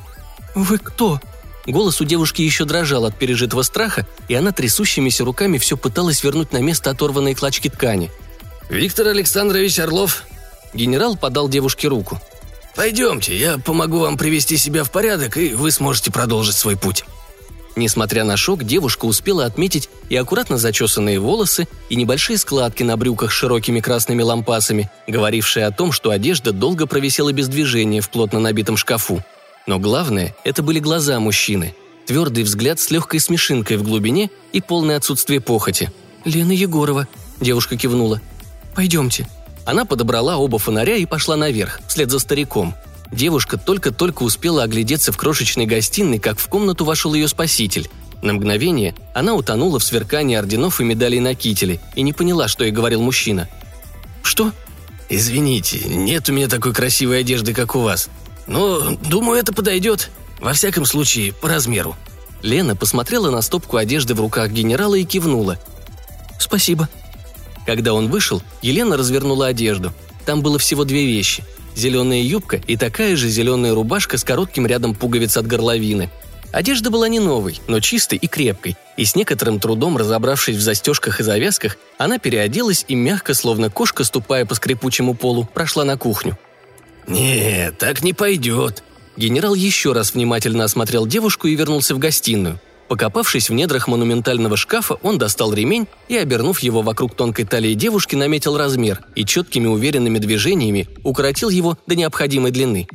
«Вы 0.53 0.77
кто?» 0.77 1.20
Голос 1.65 2.01
у 2.01 2.05
девушки 2.05 2.41
еще 2.41 2.65
дрожал 2.65 3.05
от 3.05 3.17
пережитого 3.17 3.62
страха, 3.62 4.05
и 4.27 4.36
она 4.36 4.51
трясущимися 4.51 5.24
руками 5.24 5.58
все 5.58 5.77
пыталась 5.77 6.24
вернуть 6.24 6.51
на 6.51 6.58
место 6.58 6.89
оторванные 6.89 7.36
клочки 7.36 7.70
ткани. 7.70 8.12
«Виктор 8.70 9.08
Александрович 9.08 9.79
Орлов». 9.79 10.24
Генерал 10.74 11.15
подал 11.15 11.48
девушке 11.48 11.88
руку. 11.88 12.20
«Пойдемте, 12.75 13.38
я 13.38 13.60
помогу 13.60 14.00
вам 14.00 14.17
привести 14.17 14.58
себя 14.58 14.84
в 14.84 14.91
порядок, 14.91 15.38
и 15.38 15.53
вы 15.53 15.72
сможете 15.72 16.12
продолжить 16.12 16.55
свой 16.55 16.75
путь». 16.75 17.05
Несмотря 17.75 18.24
на 18.24 18.38
шок, 18.38 18.63
девушка 18.63 19.05
успела 19.05 19.46
отметить 19.46 19.89
и 20.10 20.15
аккуратно 20.15 20.58
зачесанные 20.58 21.20
волосы, 21.20 21.67
и 21.89 21.96
небольшие 21.96 22.38
складки 22.38 22.84
на 22.84 22.98
брюках 22.98 23.32
с 23.32 23.36
широкими 23.36 23.79
красными 23.79 24.22
лампасами, 24.22 24.91
говорившие 25.08 25.65
о 25.65 25.72
том, 25.72 25.91
что 25.91 26.12
одежда 26.12 26.51
долго 26.51 26.86
провисела 26.86 27.32
без 27.32 27.48
движения 27.48 28.01
в 28.01 28.10
плотно 28.10 28.39
набитом 28.39 28.77
шкафу. 28.77 29.24
Но 29.65 29.79
главное– 29.79 30.36
это 30.43 30.62
были 30.62 30.79
глаза 30.79 31.20
мужчины. 31.20 31.75
Твердый 32.05 32.43
взгляд 32.43 32.79
с 32.79 32.91
легкой 32.91 33.20
смешинкой 33.20 33.77
в 33.77 33.84
глубине 33.84 34.29
и 34.51 34.60
полное 34.60 34.98
отсутствие 34.98 35.39
похоти. 35.39 35.91
«Лена 36.25 36.51
Егорова»,– 36.51 37.08
девушка 37.39 37.77
кивнула. 37.77 38.22
«Пойдемте». 38.75 39.27
Она 39.65 39.86
подобрала 39.86 40.38
оба 40.38 40.60
фонаря 40.60 40.98
и 40.98 41.05
пошла 41.05 41.38
наверх, 41.38 41.79
вслед 41.88 42.12
за 42.12 42.20
стариком. 42.20 42.75
Девушка 43.12 43.58
только-только 43.58 44.24
успела 44.24 44.63
оглядеться 44.63 45.12
в 45.12 45.17
крошечной 45.17 45.65
гостиной, 45.65 46.20
как 46.20 46.39
в 46.39 46.48
комнату 46.48 46.84
вошел 46.84 47.13
ее 47.13 47.29
спаситель. 47.29 47.89
На 48.22 48.34
мгновение 48.34 48.96
она 49.13 49.34
утонула 49.34 49.79
в 49.79 49.84
сверкании 49.84 50.36
орденов 50.36 50.82
и 50.82 50.84
медалей 50.84 51.20
на 51.20 51.36
кителе 51.36 51.79
и 51.96 52.01
не 52.01 52.12
поняла, 52.12 52.48
что 52.48 52.65
ей 52.65 52.72
говорил 52.72 53.01
мужчина. 53.01 53.48
«Что?» 54.24 54.51
«Извините, 55.10 55.82
нет 55.86 56.27
у 56.29 56.34
меня 56.34 56.48
такой 56.48 56.74
красивой 56.74 57.20
одежды, 57.20 57.53
как 57.53 57.75
у 57.75 57.82
вас. 57.82 58.10
Но, 58.47 58.95
думаю, 58.95 59.39
это 59.39 59.53
подойдет. 59.53 60.09
Во 60.39 60.53
всяком 60.53 60.85
случае, 60.85 61.33
по 61.33 61.47
размеру». 61.47 61.95
Лена 62.41 62.75
посмотрела 62.75 63.31
на 63.31 63.41
стопку 63.41 63.77
одежды 63.77 64.13
в 64.13 64.19
руках 64.19 64.51
генерала 64.51 64.95
и 64.95 65.03
кивнула. 65.03 65.57
«Спасибо». 66.39 66.89
Когда 67.65 67.93
он 67.93 68.09
вышел, 68.09 68.41
Елена 68.62 68.97
развернула 68.97 69.47
одежду. 69.47 69.93
Там 70.25 70.41
было 70.41 70.59
всего 70.59 70.83
две 70.83 71.05
вещи– 71.05 71.43
зеленая 71.75 72.21
юбка 72.21 72.62
и 72.67 72.77
такая 72.77 73.15
же 73.15 73.29
зеленая 73.29 73.73
рубашка 73.73 74.17
с 74.17 74.23
коротким 74.23 74.65
рядом 74.65 74.93
пуговиц 74.93 75.38
от 75.38 75.47
горловины. 75.47 76.09
Одежда 76.51 76.91
была 76.91 77.07
не 77.07 77.19
новой, 77.19 77.59
но 77.67 77.79
чистой 77.79 78.19
и 78.19 78.27
крепкой, 78.27 78.77
и 78.95 79.05
с 79.05 79.15
некоторым 79.15 79.59
трудом 79.59 79.97
разобравшись 79.97 80.55
в 80.55 80.62
застежках 80.62 81.19
и 81.19 81.23
завязках, 81.23 81.77
она 81.97 82.19
переоделась 82.19 82.85
и 82.88 82.93
мягко, 82.93 83.33
словно 83.33 83.71
кошка, 83.71 84.03
ступая 84.03 84.45
по 84.45 84.53
скрипучему 84.53 85.15
полу, 85.15 85.45
прошла 85.51 85.83
на 85.83 85.97
кухню. 85.97 86.38
«Нет, 87.07 87.77
так 87.77 88.03
не 88.03 88.13
пойдет», 88.13 88.83
Генерал 89.15 89.53
еще 89.53 89.93
раз 89.93 90.13
внимательно 90.13 90.63
осмотрел 90.63 91.05
девушку 91.05 91.48
и 91.48 91.55
вернулся 91.55 91.93
в 91.93 92.00
гостиную. 92.00 92.60
Покопавшись 92.88 93.50
в 93.50 93.53
недрах 93.53 93.88
монументального 93.88 94.57
шкафа, 94.57 94.95
он 94.95 95.17
достал 95.17 95.53
ремень 95.53 95.88
и, 96.10 96.17
обернув 96.17 96.60
его 96.60 96.81
вокруг 96.81 97.15
тонкой 97.15 97.45
талии 97.45 97.74
девушки, 97.74 98.15
наметил 98.15 98.57
размер 98.57 99.01
и 99.15 99.25
четкими 99.25 99.67
уверенными 99.67 100.19
движениями 100.19 100.89
укоротил 101.03 101.50
его 101.50 101.77
до 101.88 101.95
необходимой 101.95 102.51
длины. 102.51 102.88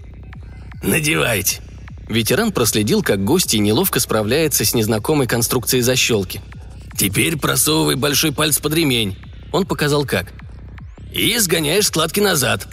«Надевайте!» 0.82 1.60
Ветеран 2.08 2.52
проследил, 2.52 3.02
как 3.02 3.24
гостья 3.24 3.58
неловко 3.58 4.00
справляется 4.00 4.64
с 4.64 4.74
незнакомой 4.74 5.26
конструкцией 5.26 5.82
защелки. 5.82 6.42
«Теперь 6.96 7.36
просовывай 7.36 7.94
большой 7.94 8.32
палец 8.32 8.58
под 8.58 8.74
ремень». 8.74 9.16
Он 9.52 9.66
показал 9.66 10.04
как. 10.04 10.32
«И 11.12 11.36
сгоняешь 11.38 11.86
складки 11.86 12.20
назад». 12.20 12.68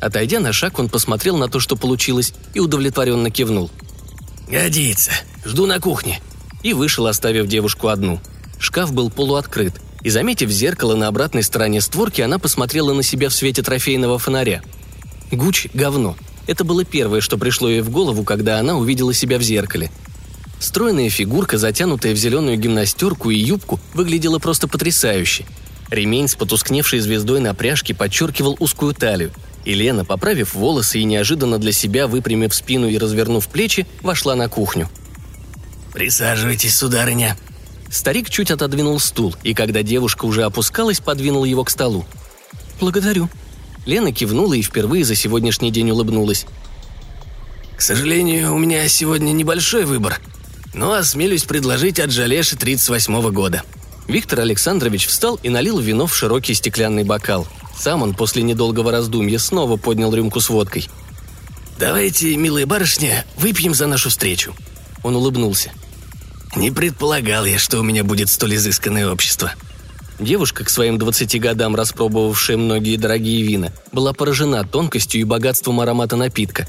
Отойдя 0.00 0.40
на 0.40 0.52
шаг, 0.52 0.78
он 0.78 0.88
посмотрел 0.88 1.36
на 1.36 1.48
то, 1.48 1.60
что 1.60 1.76
получилось, 1.76 2.32
и 2.54 2.60
удовлетворенно 2.60 3.30
кивнул. 3.30 3.70
«Годится. 4.48 5.12
Жду 5.44 5.66
на 5.66 5.78
кухне 5.78 6.20
и 6.62 6.72
вышел, 6.72 7.06
оставив 7.06 7.46
девушку 7.46 7.88
одну. 7.88 8.20
Шкаф 8.58 8.92
был 8.92 9.10
полуоткрыт, 9.10 9.74
и, 10.02 10.10
заметив 10.10 10.50
зеркало 10.50 10.94
на 10.94 11.08
обратной 11.08 11.42
стороне 11.42 11.80
створки, 11.80 12.20
она 12.20 12.38
посмотрела 12.38 12.92
на 12.92 13.02
себя 13.02 13.28
в 13.28 13.34
свете 13.34 13.62
трофейного 13.62 14.18
фонаря. 14.18 14.62
Гуч– 15.30 15.68
говно. 15.74 16.16
Это 16.46 16.64
было 16.64 16.84
первое, 16.84 17.20
что 17.20 17.38
пришло 17.38 17.68
ей 17.68 17.80
в 17.80 17.90
голову, 17.90 18.24
когда 18.24 18.58
она 18.58 18.76
увидела 18.76 19.14
себя 19.14 19.38
в 19.38 19.42
зеркале. 19.42 19.90
Стройная 20.58 21.08
фигурка, 21.08 21.56
затянутая 21.56 22.12
в 22.12 22.16
зеленую 22.16 22.58
гимнастерку 22.58 23.30
и 23.30 23.38
юбку, 23.38 23.80
выглядела 23.94 24.38
просто 24.38 24.68
потрясающе. 24.68 25.46
Ремень 25.90 26.28
с 26.28 26.34
потускневшей 26.34 27.00
звездой 27.00 27.40
на 27.40 27.54
пряжке 27.54 27.94
подчеркивал 27.94 28.56
узкую 28.58 28.94
талию. 28.94 29.32
И 29.64 29.74
Лена, 29.74 30.04
поправив 30.04 30.54
волосы 30.54 31.00
и 31.00 31.04
неожиданно 31.04 31.58
для 31.58 31.72
себя 31.72 32.06
выпрямив 32.06 32.54
спину 32.54 32.88
и 32.88 32.98
развернув 32.98 33.48
плечи, 33.48 33.86
вошла 34.02 34.34
на 34.34 34.48
кухню– 34.48 34.88
«Присаживайтесь, 35.92 36.76
сударыня». 36.76 37.36
Старик 37.90 38.30
чуть 38.30 38.50
отодвинул 38.50 39.00
стул, 39.00 39.34
и 39.42 39.54
когда 39.54 39.82
девушка 39.82 40.24
уже 40.24 40.44
опускалась, 40.44 41.00
подвинул 41.00 41.44
его 41.44 41.64
к 41.64 41.70
столу. 41.70 42.04
«Благодарю». 42.80 43.28
Лена 43.86 44.12
кивнула 44.12 44.54
и 44.54 44.62
впервые 44.62 45.04
за 45.04 45.16
сегодняшний 45.16 45.72
день 45.72 45.90
улыбнулась. 45.90 46.46
«К 47.76 47.80
сожалению, 47.80 48.54
у 48.54 48.58
меня 48.58 48.86
сегодня 48.88 49.32
небольшой 49.32 49.84
выбор, 49.84 50.20
но 50.74 50.92
осмелюсь 50.92 51.44
предложить 51.44 51.98
от 51.98 52.12
Жалеши 52.12 52.56
38-го 52.56 53.30
года». 53.32 53.62
Виктор 54.06 54.40
Александрович 54.40 55.06
встал 55.06 55.40
и 55.42 55.48
налил 55.48 55.78
вино 55.78 56.06
в 56.06 56.14
широкий 56.14 56.54
стеклянный 56.54 57.04
бокал. 57.04 57.46
Сам 57.80 58.02
он 58.02 58.12
после 58.12 58.42
недолгого 58.42 58.92
раздумья 58.92 59.38
снова 59.38 59.78
поднял 59.78 60.14
рюмку 60.14 60.38
с 60.40 60.50
водкой. 60.50 60.86
«Давайте, 61.78 62.36
милая 62.36 62.66
барышня, 62.66 63.24
выпьем 63.38 63.72
за 63.72 63.86
нашу 63.86 64.10
встречу», 64.10 64.54
он 65.02 65.16
улыбнулся. 65.16 65.72
«Не 66.54 66.70
предполагал 66.70 67.46
я, 67.46 67.58
что 67.58 67.78
у 67.78 67.82
меня 67.82 68.04
будет 68.04 68.28
столь 68.28 68.56
изысканное 68.56 69.10
общество». 69.10 69.54
Девушка, 70.18 70.62
к 70.64 70.68
своим 70.68 70.98
20 70.98 71.40
годам 71.40 71.74
распробовавшая 71.74 72.58
многие 72.58 72.96
дорогие 72.96 73.42
вина, 73.42 73.72
была 73.92 74.12
поражена 74.12 74.62
тонкостью 74.66 75.22
и 75.22 75.24
богатством 75.24 75.80
аромата 75.80 76.16
напитка. 76.16 76.68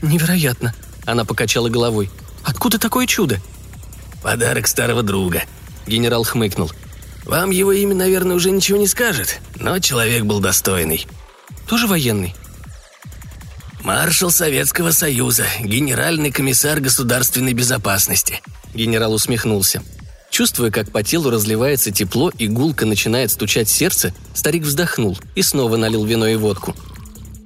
«Невероятно!»– 0.00 0.74
она 1.04 1.26
покачала 1.26 1.68
головой. 1.68 2.08
«Откуда 2.42 2.78
такое 2.78 3.06
чудо?» 3.06 3.38
«Подарок 4.22 4.66
старого 4.66 5.02
друга»,– 5.02 5.42
генерал 5.86 6.24
хмыкнул. 6.24 6.72
«Вам 7.24 7.50
его 7.50 7.72
имя, 7.72 7.94
наверное, 7.94 8.36
уже 8.36 8.50
ничего 8.50 8.78
не 8.78 8.86
скажет, 8.86 9.40
но 9.56 9.78
человек 9.78 10.24
был 10.24 10.40
достойный». 10.40 11.06
«Тоже 11.68 11.86
военный?» 11.86 12.34
«Маршал 13.82 14.30
Советского 14.30 14.92
Союза, 14.92 15.44
генеральный 15.60 16.30
комиссар 16.30 16.80
государственной 16.80 17.52
безопасности»,– 17.52 18.40
генерал 18.74 19.14
усмехнулся. 19.14 19.82
Чувствуя, 20.30 20.70
как 20.70 20.90
по 20.90 21.02
телу 21.02 21.30
разливается 21.30 21.90
тепло 21.90 22.30
и 22.30 22.48
гулко 22.48 22.86
начинает 22.86 23.30
стучать 23.30 23.68
сердце, 23.68 24.14
старик 24.34 24.62
вздохнул 24.62 25.18
и 25.34 25.42
снова 25.42 25.76
налил 25.76 26.04
вино 26.04 26.26
и 26.26 26.36
водку. 26.36 26.74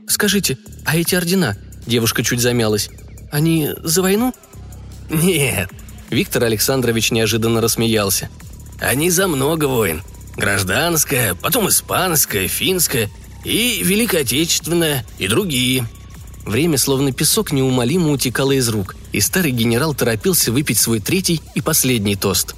«Скажите, 0.09 0.57
а 0.85 0.97
эти 0.97 1.15
ордена?»– 1.15 1.57
девушка 1.87 2.23
чуть 2.23 2.41
замялась. 2.41 2.91
«Они 3.33 3.71
за 3.83 4.03
войну?» 4.03 4.33
«Нет»,– 5.11 5.71
Виктор 6.11 6.45
Александрович 6.45 7.11
неожиданно 7.11 7.61
рассмеялся. 7.61 8.29
«Они 8.81 9.11
за 9.11 9.29
много 9.29 9.67
войн. 9.67 10.03
Гражданская, 10.37 11.35
потом 11.35 11.69
испанская, 11.69 12.47
финская 12.47 13.11
и 13.45 13.83
Великая 13.83 14.23
Отечественная, 14.23 15.07
и 15.19 15.29
другие. 15.29 15.87
Время, 16.45 16.79
словно 16.79 17.13
песок, 17.13 17.53
неумолимо 17.53 18.11
утекало 18.11 18.53
из 18.53 18.69
рук, 18.69 18.95
и 19.13 19.21
старый 19.21 19.51
генерал 19.51 19.95
торопился 19.95 20.53
выпить 20.53 20.79
свой 20.79 21.01
третий 21.01 21.41
и 21.55 21.61
последний 21.61 22.17
тост. 22.17 22.55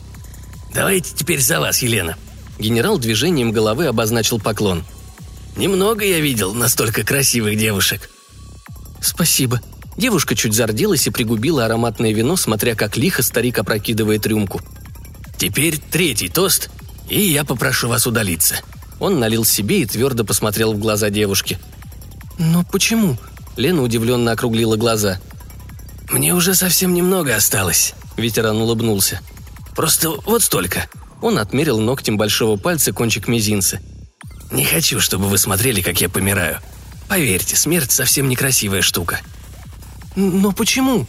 «Давайте 0.75 1.14
теперь 1.14 1.40
за 1.40 1.60
вас, 1.60 1.82
Елена». 1.82 2.16
Генерал 2.58 2.98
движением 2.98 3.52
головы 3.52 3.87
обозначил 3.87 4.40
поклон. 4.40 4.84
«Немного 5.56 6.04
я 6.04 6.20
видел 6.20 6.52
настолько 6.52 7.04
красивых 7.04 7.56
девушек». 7.56 8.10
«Спасибо». 9.00 9.60
Девушка 9.96 10.37
чуть 10.37 10.54
зарделась 10.54 11.06
и 11.06 11.10
пригубила 11.10 11.64
ароматное 11.64 12.12
вино, 12.12 12.37
смотря 12.37 12.75
как 12.75 12.96
лихо 12.96 13.22
старик 13.22 13.58
опрокидывает 13.58 14.26
рюмку. 14.26 14.60
«Теперь 15.38 15.78
третий 15.78 16.28
тост, 16.28 16.68
и 17.09 17.21
я 17.21 17.45
попрошу 17.45 17.88
вас 17.88 18.07
удалиться». 18.07 18.57
Он 18.99 19.21
налил 19.21 19.45
себе 19.45 19.83
и 19.83 19.87
твердо 19.87 20.25
посмотрел 20.25 20.75
в 20.75 20.78
глаза 20.78 21.09
девушки. 21.09 21.59
«Но 22.38 22.64
почему?» 22.64 23.16
Лена 23.57 23.83
удивленно 23.83 24.33
округлила 24.33 24.76
глаза. 24.76 25.21
«Мне 26.11 26.35
уже 26.35 26.54
совсем 26.54 26.92
немного 26.95 27.37
осталось»,– 27.37 27.95
ветеран 28.16 28.57
улыбнулся. 28.57 29.21
«Просто 29.76 30.11
вот 30.11 30.42
столько». 30.42 30.88
Он 31.21 31.38
отмерил 31.38 31.80
ногтем 31.80 32.16
большого 32.16 32.57
пальца 32.57 32.92
кончик 32.92 33.28
мизинца. 33.28 33.80
«Не 34.50 34.64
хочу, 34.64 35.00
чтобы 35.00 35.26
вы 35.28 35.38
смотрели, 35.38 35.83
как 35.83 36.00
я 36.00 36.09
помираю. 36.09 36.59
Поверьте, 37.09 37.57
смерть 37.57 37.92
совсем 37.92 38.28
некрасивая 38.28 38.83
штука». 38.83 39.21
«Но 40.16 40.52
почему?» 40.52 41.07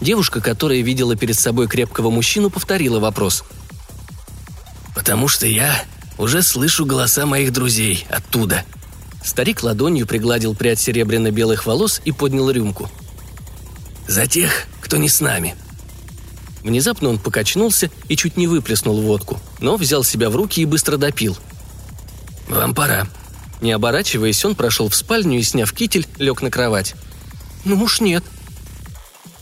Девушка, 0.00 0.40
которая 0.40 0.80
видела 0.80 1.16
перед 1.16 1.38
собой 1.38 1.68
крепкого 1.68 2.10
мужчину, 2.10 2.50
повторила 2.50 3.00
вопрос. 3.00 3.44
«Потому 4.94 5.28
что 5.28 5.46
я 5.46 5.84
уже 6.18 6.42
слышу 6.42 6.84
голоса 6.84 7.26
моих 7.26 7.52
друзей 7.52 8.06
оттуда», 8.10 8.64
Старик 9.24 9.62
ладонью 9.62 10.06
пригладил 10.06 10.54
прядь 10.54 10.78
серебряно-белых 10.78 11.64
волос 11.64 12.02
и 12.04 12.12
поднял 12.12 12.50
рюмку. 12.50 12.90
«За 14.06 14.26
тех, 14.26 14.66
кто 14.82 14.98
не 14.98 15.08
с 15.08 15.20
нами». 15.20 15.56
Внезапно 16.62 17.08
он 17.08 17.18
покачнулся 17.18 17.90
и 18.08 18.16
чуть 18.16 18.36
не 18.36 18.46
выплеснул 18.46 19.00
водку, 19.00 19.40
но 19.60 19.76
взял 19.76 20.04
себя 20.04 20.28
в 20.28 20.36
руки 20.36 20.60
и 20.60 20.66
быстро 20.66 20.98
допил. 20.98 21.36
«Вам 22.48 22.74
пора». 22.74 23.08
Не 23.62 23.72
оборачиваясь, 23.72 24.44
он 24.44 24.54
прошел 24.54 24.90
в 24.90 24.94
спальню 24.94 25.38
и, 25.38 25.42
сняв 25.42 25.72
китель, 25.72 26.06
лег 26.18 26.42
на 26.42 26.50
кровать. 26.50 26.94
«Ну 27.64 27.82
уж 27.82 28.00
нет». 28.00 28.24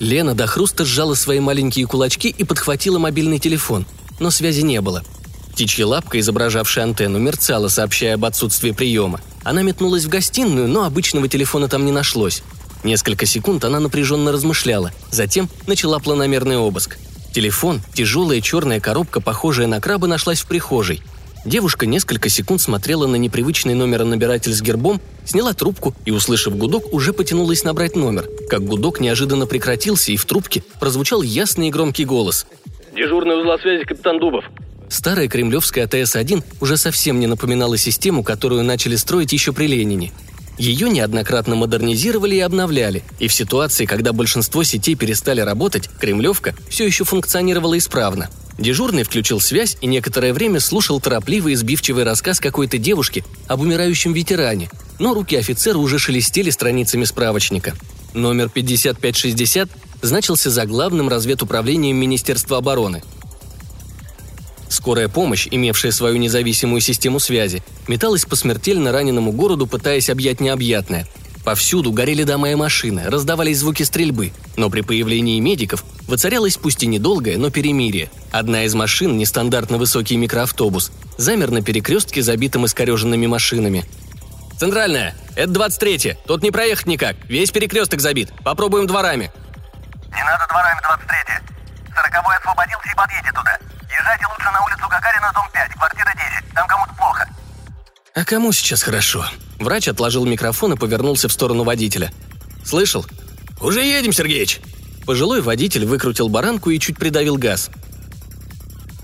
Лена 0.02 0.34
до 0.34 0.46
хруста 0.46 0.84
сжала 0.84 1.14
свои 1.14 1.40
маленькие 1.40 1.86
кулачки 1.86 2.28
и 2.28 2.44
подхватила 2.44 2.98
мобильный 2.98 3.38
телефон, 3.38 3.86
но 4.20 4.30
связи 4.30 4.60
не 4.60 4.82
было– 4.82 5.02
Птичья 5.52 5.84
лапка, 5.84 6.18
изображавшая 6.18 6.86
антенну, 6.86 7.18
мерцала, 7.18 7.68
сообщая 7.68 8.14
об 8.14 8.24
отсутствии 8.24 8.70
приема. 8.70 9.20
Она 9.44 9.60
метнулась 9.60 10.04
в 10.04 10.08
гостиную, 10.08 10.66
но 10.66 10.84
обычного 10.84 11.28
телефона 11.28 11.68
там 11.68 11.84
не 11.84 11.92
нашлось. 11.92 12.42
Несколько 12.84 13.26
секунд 13.26 13.62
она 13.64 13.78
напряженно 13.78 14.32
размышляла, 14.32 14.92
затем 15.10 15.50
начала 15.66 15.98
планомерный 15.98 16.56
обыск. 16.56 16.96
Телефон, 17.34 17.82
тяжелая 17.92 18.40
черная 18.40 18.80
коробка, 18.80 19.20
похожая 19.20 19.66
на 19.66 19.78
краба, 19.78 20.06
нашлась 20.06 20.40
в 20.40 20.46
прихожей. 20.46 21.02
Девушка 21.44 21.86
несколько 21.86 22.28
секунд 22.28 22.60
смотрела 22.60 23.06
на 23.06 23.16
непривычный 23.16 23.74
номеронабиратель 23.74 24.52
с 24.52 24.62
гербом, 24.62 25.00
сняла 25.24 25.54
трубку 25.54 25.94
и, 26.04 26.12
услышав 26.12 26.56
гудок, 26.56 26.92
уже 26.92 27.12
потянулась 27.12 27.64
набрать 27.64 27.96
номер, 27.96 28.28
как 28.48 28.64
гудок 28.64 29.00
неожиданно 29.00 29.46
прекратился, 29.46 30.12
и 30.12 30.16
в 30.16 30.24
трубке 30.24 30.62
прозвучал 30.78 31.22
ясный 31.22 31.68
и 31.68 31.70
громкий 31.70 32.04
голос. 32.04 32.46
«Дежурный 32.94 33.40
узла 33.40 33.58
связи, 33.58 33.84
капитан 33.84 34.20
Дубов». 34.20 34.44
Старая 34.88 35.26
кремлевская 35.26 35.86
АТС-1 35.86 36.44
уже 36.60 36.76
совсем 36.76 37.18
не 37.18 37.26
напоминала 37.26 37.76
систему, 37.76 38.22
которую 38.22 38.62
начали 38.62 38.94
строить 38.94 39.32
еще 39.32 39.52
при 39.52 39.66
Ленине. 39.66 40.12
Ее 40.58 40.90
неоднократно 40.90 41.56
модернизировали 41.56 42.36
и 42.36 42.40
обновляли, 42.40 43.02
и 43.18 43.26
в 43.26 43.32
ситуации, 43.32 43.86
когда 43.86 44.12
большинство 44.12 44.62
сетей 44.62 44.94
перестали 44.94 45.40
работать, 45.40 45.88
Кремлевка 45.98 46.54
все 46.68 46.86
еще 46.86 47.04
функционировала 47.04 47.76
исправно– 47.78 48.30
Дежурный 48.62 49.02
включил 49.02 49.40
связь 49.40 49.76
и 49.80 49.88
некоторое 49.88 50.32
время 50.32 50.60
слушал 50.60 51.00
торопливый 51.00 51.54
и 51.54 51.56
сбивчивый 51.56 52.04
рассказ 52.04 52.38
какой-то 52.38 52.78
девушки 52.78 53.24
об 53.48 53.60
умирающем 53.60 54.12
ветеране, 54.12 54.70
но 55.00 55.14
руки 55.14 55.34
офицера 55.34 55.78
уже 55.78 55.98
шелестели 55.98 56.48
страницами 56.50 57.02
справочника. 57.02 57.74
Номер 58.14 58.48
5560 58.50 59.68
значился 60.02 60.48
за 60.50 60.64
главным 60.64 61.08
разведуправлением 61.08 61.96
Министерства 61.96 62.58
обороны. 62.58 63.02
Скорая 64.68 65.08
помощь, 65.08 65.48
имевшая 65.50 65.90
свою 65.90 66.18
независимую 66.18 66.80
систему 66.80 67.18
связи, 67.18 67.64
металась 67.88 68.26
по 68.26 68.36
смертельно 68.36 68.92
раненому 68.92 69.32
городу, 69.32 69.66
пытаясь 69.66 70.08
объять 70.08 70.40
необъятное– 70.40 71.08
Повсюду 71.44 71.90
горели 71.92 72.22
дома 72.22 72.50
и 72.50 72.54
машины, 72.54 73.10
раздавались 73.10 73.58
звуки 73.58 73.82
стрельбы, 73.82 74.32
но 74.56 74.70
при 74.70 74.82
появлении 74.82 75.40
медиков 75.40 75.84
воцарялось 76.06 76.56
пусть 76.56 76.84
и 76.84 76.86
недолгое, 76.86 77.36
но 77.36 77.50
перемирие. 77.50 78.10
Одна 78.30 78.64
из 78.64 78.74
машин, 78.74 79.18
нестандартно 79.18 79.76
высокий 79.76 80.16
микроавтобус, 80.16 80.92
замер 81.16 81.50
на 81.50 81.60
перекрестке, 81.60 82.22
забитым 82.22 82.66
искореженными 82.66 83.26
машинами. 83.26 83.84
«Центральная! 84.56 85.16
Это 85.34 85.50
23-я! 85.50 86.14
Тут 86.26 86.44
не 86.44 86.52
проехать 86.52 86.86
никак! 86.86 87.16
Весь 87.24 87.50
перекресток 87.50 88.00
забит! 88.00 88.32
Попробуем 88.44 88.86
дворами!» 88.86 89.32
«Не 90.12 90.22
надо 90.22 90.46
дворами, 90.48 90.80
23-я! 90.80 91.42
Сороковой 91.92 92.36
освободился 92.36 92.88
и 92.88 92.96
подъедет 92.96 93.34
туда! 93.34 93.58
Езжайте 93.90 94.26
лучше 94.30 94.48
на 94.52 94.64
улицу 94.64 94.88
Гагарина, 94.88 95.32
дом 95.34 95.46
5, 95.52 95.72
квартира 95.72 96.12
10, 96.12 96.54
там 96.54 96.68
кому-то 96.68 96.94
плохо!» 96.94 97.28
«А 98.14 98.24
кому 98.24 98.52
сейчас 98.52 98.84
хорошо?» 98.84 99.26
Врач 99.62 99.88
отложил 99.88 100.24
микрофон 100.24 100.72
и 100.72 100.76
повернулся 100.76 101.28
в 101.28 101.32
сторону 101.32 101.62
водителя. 101.62 102.12
«Слышал?» 102.64 103.06
«Уже 103.60 103.82
едем, 103.82 104.12
Сергеич!» 104.12 104.60
Пожилой 105.06 105.40
водитель 105.40 105.84
выкрутил 105.84 106.28
баранку 106.28 106.70
и 106.70 106.78
чуть 106.78 106.96
придавил 106.96 107.36
газ. 107.36 107.70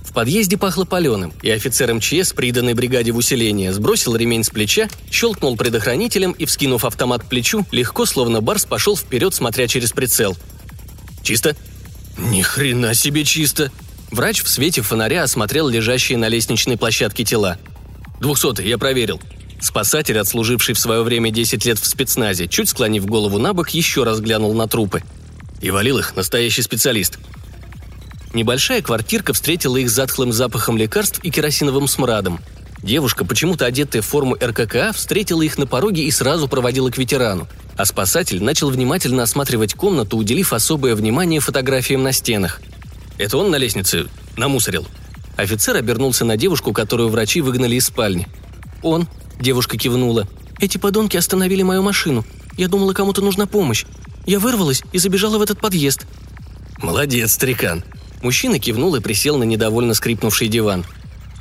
В 0.03 0.13
подъезде 0.13 0.57
пахло 0.57 0.85
паленым, 0.85 1.33
и 1.43 1.51
офицер 1.51 1.93
МЧС, 1.93 2.33
приданной 2.33 2.75
бригаде 2.75 3.13
в 3.13 3.17
усиление, 3.17 3.73
сбросил 3.73 4.17
ремень 4.17 4.43
с 4.43 4.51
плеча, 4.51 4.89
щелкнул 5.11 5.57
предохранителем 5.57 6.33
и, 6.33 6.45
вскинув 6.45 6.85
автомат 6.85 7.23
к 7.23 7.27
плечу, 7.27 7.67
легко, 7.71 8.05
словно 8.07 8.41
барс, 8.41 8.65
пошел 8.65 8.97
вперед, 8.97 9.35
смотря 9.35 9.69
через 9.69 9.93
прицел. 9.93 10.37
«Чисто?» 11.23 11.57
«Ни 12.17 12.43
хрена 12.43 12.95
себе 12.95 13.25
чисто!» 13.25 13.71
Врач 14.11 14.43
в 14.43 14.49
свете 14.49 14.83
фонаря 14.83 15.23
осмотрел 15.23 15.69
лежащие 15.69 16.17
на 16.19 16.29
лестничной 16.29 16.77
площадке 16.77 17.25
тела. 17.25 17.59
«Двухсотый, 18.21 18.67
я 18.69 18.79
проверил», 18.79 19.21
Спасатель, 19.61 20.19
отслуживший 20.19 20.75
в 20.75 20.79
свое 20.79 21.03
время 21.03 21.31
10 21.31 21.65
лет 21.65 21.79
в 21.79 21.87
спецназе, 21.87 22.47
чуть 22.47 22.69
склонив 22.69 23.07
голову 23.07 23.39
на 23.39 23.53
бок, 23.53 23.71
еще 23.71 24.05
раз 24.05 24.21
глянул 24.21 24.55
на 24.55 24.69
трупы. 24.69 25.03
И 25.61 25.71
валил 25.71 25.99
их 25.99 26.15
настоящий 26.15 26.63
специалист. 26.63 27.19
Небольшая 28.35 28.83
квартирка 28.83 29.33
встретила 29.33 29.77
их 29.79 29.91
затхлым 29.91 30.33
запахом 30.33 30.77
лекарств 30.77 31.19
и 31.25 31.31
керосиновым 31.31 31.89
смрадом. 31.89 32.41
Девушка, 32.83 33.25
почему-то 33.25 33.67
одетая 33.67 34.03
в 34.03 34.07
форму 34.07 34.37
РККА, 34.41 34.93
встретила 34.93 35.43
их 35.43 35.59
на 35.59 35.67
пороге 35.67 36.05
и 36.05 36.11
сразу 36.13 36.47
проводила 36.47 36.91
к 36.91 36.99
ветерану. 36.99 37.49
А 37.77 37.85
спасатель 37.85 38.43
начал 38.43 38.71
внимательно 38.71 39.25
осматривать 39.25 39.75
комнату, 39.75 40.17
уделив 40.17 40.53
особое 40.53 40.95
внимание 40.95 41.41
фотографиям 41.41 42.05
на 42.05 42.13
стенах. 42.13 42.61
«Это 43.19 43.37
он 43.37 43.51
на 43.51 43.57
лестнице 43.57 44.07
намусорил?» 44.37 44.87
Офицер 45.37 45.77
обернулся 45.77 46.25
на 46.25 46.37
девушку, 46.37 46.73
которую 46.73 47.09
врачи 47.09 47.41
выгнали 47.41 47.77
из 47.77 47.87
спальни. 47.87 48.29
«Он», 48.83 49.09
Девушка 49.41 49.77
кивнула. 49.77 50.27
«Эти 50.61 50.79
подонки 50.79 51.17
остановили 51.17 51.63
мою 51.63 51.83
машину. 51.83 52.25
Я 52.57 52.69
думала, 52.69 52.93
кому-то 52.93 53.23
нужна 53.23 53.47
помощь. 53.47 53.85
Я 54.27 54.41
вырвалась 54.41 54.83
и 54.93 54.99
забежала 54.99 55.39
в 55.39 55.43
этот 55.43 55.61
подъезд». 55.61 56.07
«Молодец, 56.79 57.33
старикан». 57.33 57.85
Мужчина 58.23 58.59
кивнул 58.59 58.95
и 58.97 59.01
присел 59.01 59.39
на 59.39 59.45
недовольно 59.45 59.95
скрипнувший 59.95 60.49
диван. 60.49 60.85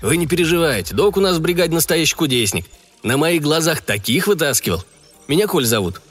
«Вы 0.02 0.18
не 0.18 0.28
переживайте, 0.28 0.94
док 0.94 1.18
у 1.18 1.22
нас 1.22 1.38
в 1.38 1.42
бригаде 1.42 1.74
настоящий 1.74 2.16
кудесник. 2.16 2.66
На 3.02 3.18
моих 3.18 3.42
глазах 3.42 3.82
таких 3.82 4.28
вытаскивал. 4.28 4.84
Меня 5.28 5.48
Коль 5.48 5.66
зовут». 5.66 6.02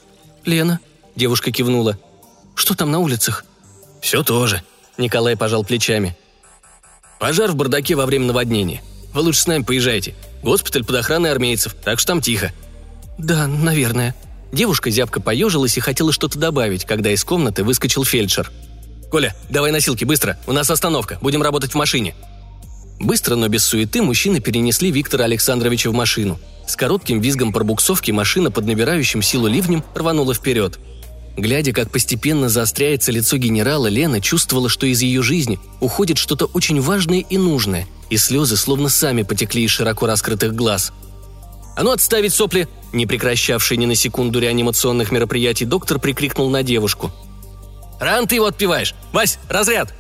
«Лена»,— 0.44 0.80
девушка 1.16 1.52
кивнула. 1.52 1.98
«Что 2.56 2.74
там 2.74 2.90
на 2.90 2.98
улицах?» 2.98 3.44
«Все 4.00 4.24
тоже»,— 4.24 4.62
Николай 4.98 5.36
пожал 5.36 5.64
плечами. 5.64 6.16
«Пожар 7.20 7.52
в 7.52 7.56
бардаке 7.56 7.94
во 7.94 8.06
время 8.06 8.26
наводнения. 8.26 8.82
Вы 9.14 9.22
лучше 9.22 9.40
с 9.40 9.46
нами 9.46 9.62
поезжайте. 9.62 10.14
Госпиталь 10.42 10.84
под 10.84 10.96
охраной 10.96 11.30
армейцев, 11.30 11.74
так 11.84 11.98
что 11.98 12.08
там 12.08 12.20
тихо». 12.20 12.52
«Да, 13.18 13.46
наверное». 13.46 14.14
Девушка 14.52 14.90
зябко 14.90 15.20
поежилась 15.20 15.76
и 15.76 15.80
хотела 15.80 16.12
что-то 16.12 16.38
добавить, 16.38 16.84
когда 16.84 17.10
из 17.10 17.24
комнаты 17.24 17.64
выскочил 17.64 18.04
фельдшер. 18.04 18.50
«Коля, 19.10 19.34
давай 19.50 19.72
носилки, 19.72 20.04
быстро! 20.04 20.38
У 20.46 20.52
нас 20.52 20.70
остановка, 20.70 21.18
будем 21.20 21.42
работать 21.42 21.72
в 21.72 21.76
машине!» 21.76 22.14
Быстро, 22.98 23.36
но 23.36 23.48
без 23.48 23.64
суеты 23.64 24.00
мужчины 24.02 24.40
перенесли 24.40 24.90
Виктора 24.90 25.24
Александровича 25.26 25.90
в 25.90 25.94
машину. 25.94 26.38
С 26.66 26.76
коротким 26.76 27.20
визгом 27.20 27.52
пробуксовки 27.52 28.10
машина 28.10 28.50
под 28.50 28.66
набирающим 28.66 29.22
силу 29.22 29.46
ливнем 29.46 29.84
рванула 29.94 30.34
вперед. 30.34 30.78
Глядя, 31.36 31.72
как 31.72 31.90
постепенно 31.90 32.48
заостряется 32.48 33.12
лицо 33.12 33.36
генерала, 33.36 33.88
Лена 33.88 34.20
чувствовала, 34.20 34.70
что 34.70 34.86
из 34.86 35.02
ее 35.02 35.22
жизни 35.22 35.60
уходит 35.80 36.16
что-то 36.16 36.46
очень 36.46 36.80
важное 36.80 37.18
и 37.18 37.36
нужное, 37.36 37.86
и 38.08 38.16
слезы 38.16 38.56
словно 38.56 38.88
сами 38.88 39.22
потекли 39.22 39.64
из 39.64 39.70
широко 39.70 40.06
раскрытых 40.06 40.54
глаз. 40.54 40.92
«А 41.76 41.82
ну 41.82 41.90
отставить 41.90 42.32
сопли!» 42.32 42.68
Не 42.92 43.04
прекращавший 43.04 43.76
ни 43.76 43.84
на 43.84 43.94
секунду 43.94 44.38
реанимационных 44.38 45.12
мероприятий 45.12 45.66
доктор 45.66 45.98
прикрикнул 45.98 46.48
на 46.48 46.62
девушку. 46.62 47.12
«Ран 48.00 48.26
ты 48.26 48.36
его 48.36 48.46
отпиваешь! 48.46 48.94
Вась, 49.12 49.38
разряд!» 49.50 49.92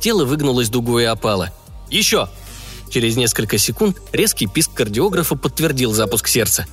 Тело 0.00 0.24
выгнулось 0.24 0.70
дугой 0.70 1.02
и 1.02 1.06
опало. 1.06 1.52
«Еще!» 1.90 2.28
Через 2.90 3.16
несколько 3.16 3.58
секунд 3.58 3.98
резкий 4.12 4.46
писк 4.46 4.72
кардиографа 4.72 5.36
подтвердил 5.36 5.92
запуск 5.92 6.28
сердца. 6.28 6.66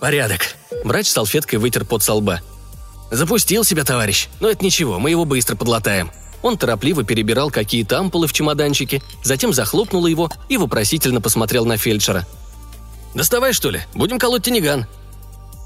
«Порядок!» 0.00 0.56
Врач 0.82 1.08
салфеткой 1.08 1.60
вытер 1.60 1.84
пот 1.84 2.02
со 2.02 2.14
лба. 2.14 2.40
«Запустил 3.10 3.64
себя, 3.64 3.84
товарищ. 3.84 4.28
Но 4.40 4.48
это 4.48 4.64
ничего, 4.64 4.98
мы 4.98 5.10
его 5.10 5.24
быстро 5.24 5.56
подлатаем». 5.56 6.10
Он 6.42 6.56
торопливо 6.56 7.02
перебирал 7.02 7.50
какие-то 7.50 7.98
ампулы 7.98 8.26
в 8.26 8.32
чемоданчике, 8.32 9.02
затем 9.24 9.52
захлопнул 9.52 10.06
его 10.06 10.30
и 10.48 10.56
вопросительно 10.56 11.20
посмотрел 11.20 11.64
на 11.64 11.76
фельдшера. 11.76 12.26
«Доставай, 13.14 13.52
что 13.52 13.70
ли? 13.70 13.80
Будем 13.94 14.18
колоть 14.18 14.44
тенеган». 14.44 14.86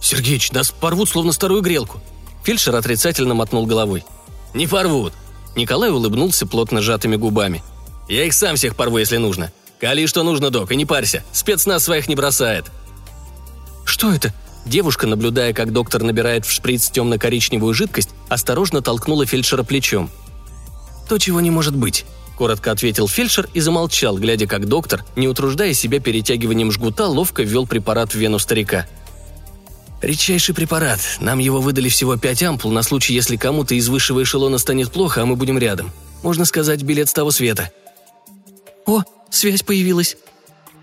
«Сергеич, 0.01 0.53
нас 0.53 0.71
порвут, 0.71 1.09
словно 1.09 1.33
старую 1.33 1.63
грелку». 1.63 2.01
Фельдшер 2.45 2.75
отрицательно 2.75 3.35
мотнул 3.35 3.67
головой. 3.67 4.05
«Не 4.55 4.67
порвут». 4.67 5.13
Николай 5.57 5.91
улыбнулся 5.91 6.47
плотно 6.47 6.81
сжатыми 6.81 7.17
губами. 7.17 7.63
«Я 8.09 8.25
их 8.25 8.33
сам 8.33 8.57
всех 8.57 8.77
порву, 8.77 8.99
если 8.99 9.17
нужно. 9.19 9.53
Кали 9.81 10.07
что 10.07 10.23
нужно, 10.23 10.51
док, 10.51 10.73
и 10.73 10.77
не 10.77 10.87
парься. 10.87 11.25
Спецназ 11.33 11.85
своих 11.85 12.09
не 12.09 12.15
бросает». 12.15 12.67
«Что 13.85 14.13
это?» 14.13 14.33
Девушка, 14.67 15.07
наблюдая, 15.07 15.53
как 15.53 15.73
доктор 15.73 16.03
набирает 16.03 16.45
в 16.45 16.53
шприц 16.53 16.91
темно-коричневую 16.91 17.75
жидкость, 17.75 18.11
осторожно 18.29 18.83
толкнула 18.83 19.27
фельдшера 19.27 19.63
плечом. 19.63 20.11
«То, 21.09 21.19
чего 21.19 21.41
не 21.41 21.51
может 21.51 21.75
быть»,– 21.75 22.05
коротко 22.39 22.71
ответил 22.71 23.09
фельдшер 23.09 23.49
и 23.55 23.61
замолчал, 23.61 24.17
глядя, 24.19 24.47
как 24.47 24.67
доктор, 24.67 25.05
не 25.17 25.29
утруждая 25.29 25.73
себя 25.75 25.99
перетягиванием 25.99 26.71
жгута, 26.71 27.07
ловко 27.07 27.43
ввел 27.43 27.67
препарат 27.67 28.13
в 28.13 28.15
вену 28.17 28.39
старика. 28.39 28.87
«Редчайший 30.03 30.55
препарат. 30.55 31.01
Нам 31.21 31.39
его 31.39 31.61
выдали 31.61 31.89
всего 31.89 32.17
пять 32.17 32.43
ампул 32.43 32.71
на 32.71 32.83
случай, 32.83 33.13
если 33.13 33.37
кому-то 33.37 33.75
из 33.75 33.89
высшего 33.89 34.23
эшелона 34.23 34.59
станет 34.59 34.93
плохо, 34.93 35.23
а 35.23 35.27
мы 35.27 35.37
будем 35.37 35.59
рядом. 35.59 35.91
Можно 36.23 36.45
сказать, 36.45 36.83
билет 36.83 37.09
с 37.09 37.13
того 37.13 37.31
света». 37.31 37.71
«О, 38.87 39.03
связь 39.31 39.63
появилась», 39.63 40.17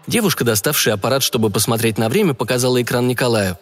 Девушка, 0.08 0.46
доставшая 0.46 0.96
аппарат, 0.96 1.22
чтобы 1.22 1.50
посмотреть 1.50 1.98
на 1.98 2.08
время, 2.08 2.34
показала 2.34 2.82
экран 2.82 3.08
Николаю. 3.08 3.58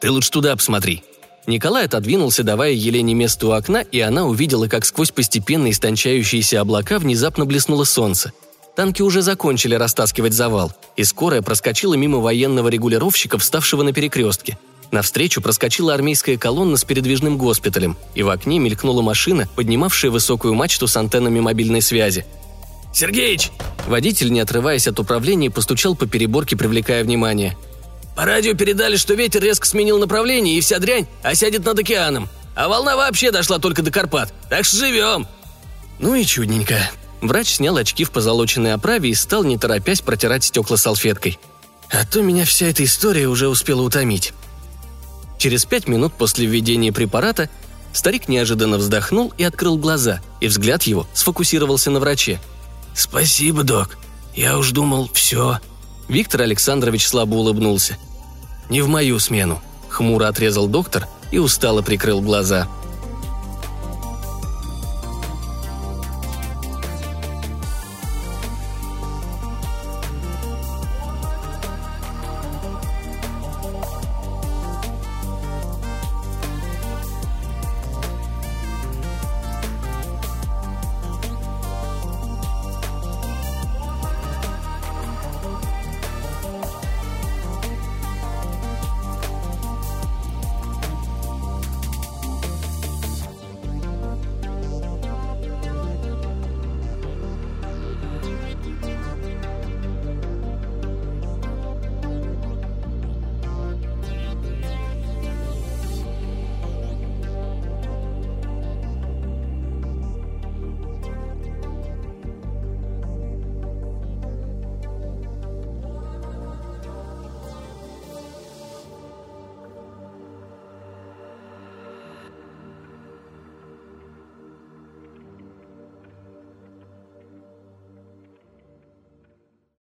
«Ты 0.00 0.10
лучше 0.10 0.30
туда 0.30 0.56
посмотри». 0.56 1.04
Николай 1.46 1.84
отодвинулся, 1.84 2.42
давая 2.42 2.72
Елене 2.72 3.14
место 3.14 3.46
у 3.46 3.50
окна, 3.52 3.82
и 3.82 4.00
она 4.00 4.24
увидела, 4.24 4.66
как 4.66 4.84
сквозь 4.84 5.12
постепенно 5.12 5.70
истончающиеся 5.70 6.60
облака 6.60 6.98
внезапно 6.98 7.46
блеснуло 7.46 7.84
солнце. 7.84 8.32
Танки 8.74 9.00
уже 9.00 9.22
закончили 9.22 9.76
растаскивать 9.76 10.32
завал, 10.32 10.72
и 10.96 11.04
скорая 11.04 11.42
проскочила 11.42 11.94
мимо 11.94 12.18
военного 12.18 12.68
регулировщика, 12.68 13.38
вставшего 13.38 13.84
на 13.84 13.92
перекрестке. 13.92 14.58
Навстречу 14.90 15.40
проскочила 15.40 15.94
армейская 15.94 16.36
колонна 16.36 16.76
с 16.76 16.84
передвижным 16.84 17.38
госпиталем, 17.38 17.96
и 18.16 18.24
в 18.24 18.28
окне 18.28 18.58
мелькнула 18.58 19.02
машина, 19.02 19.48
поднимавшая 19.54 20.10
высокую 20.10 20.54
мачту 20.54 20.88
с 20.88 20.96
антеннами 20.96 21.38
мобильной 21.38 21.80
связи. 21.80 22.26
Сергеич!» 22.96 23.50
Водитель, 23.86 24.32
не 24.32 24.40
отрываясь 24.40 24.88
от 24.88 24.98
управления, 24.98 25.50
постучал 25.50 25.94
по 25.94 26.06
переборке, 26.06 26.56
привлекая 26.56 27.04
внимание. 27.04 27.56
«По 28.16 28.24
радио 28.24 28.54
передали, 28.54 28.96
что 28.96 29.12
ветер 29.12 29.42
резко 29.42 29.66
сменил 29.66 29.98
направление, 29.98 30.56
и 30.56 30.60
вся 30.62 30.78
дрянь 30.78 31.06
осядет 31.22 31.64
над 31.64 31.78
океаном. 31.78 32.30
А 32.54 32.68
волна 32.68 32.96
вообще 32.96 33.30
дошла 33.30 33.58
только 33.58 33.82
до 33.82 33.90
Карпат. 33.90 34.32
Так 34.48 34.64
что 34.64 34.78
живем!» 34.78 35.28
«Ну 35.98 36.14
и 36.14 36.24
чудненько». 36.24 36.90
Врач 37.20 37.56
снял 37.56 37.76
очки 37.76 38.04
в 38.04 38.10
позолоченной 38.10 38.72
оправе 38.72 39.10
и 39.10 39.14
стал, 39.14 39.44
не 39.44 39.58
торопясь, 39.58 40.00
протирать 40.00 40.44
стекла 40.44 40.78
салфеткой. 40.78 41.38
«А 41.90 42.06
то 42.06 42.22
меня 42.22 42.46
вся 42.46 42.66
эта 42.66 42.82
история 42.82 43.28
уже 43.28 43.48
успела 43.48 43.82
утомить». 43.82 44.32
Через 45.38 45.66
пять 45.66 45.86
минут 45.86 46.14
после 46.14 46.46
введения 46.46 46.92
препарата 46.92 47.50
старик 47.92 48.26
неожиданно 48.26 48.78
вздохнул 48.78 49.34
и 49.36 49.44
открыл 49.44 49.76
глаза, 49.76 50.22
и 50.40 50.46
взгляд 50.46 50.84
его 50.84 51.06
сфокусировался 51.12 51.90
на 51.90 52.00
враче. 52.00 52.40
«Спасибо, 52.96 53.62
док. 53.62 53.98
Я 54.34 54.58
уж 54.58 54.72
думал, 54.72 55.10
все». 55.12 55.58
Виктор 56.08 56.40
Александрович 56.42 57.06
слабо 57.06 57.34
улыбнулся. 57.34 57.98
«Не 58.70 58.80
в 58.80 58.88
мою 58.88 59.18
смену»,— 59.18 59.60
хмуро 59.90 60.28
отрезал 60.28 60.66
доктор 60.66 61.06
и 61.30 61.38
устало 61.38 61.82
прикрыл 61.82 62.22
глаза. 62.22 62.68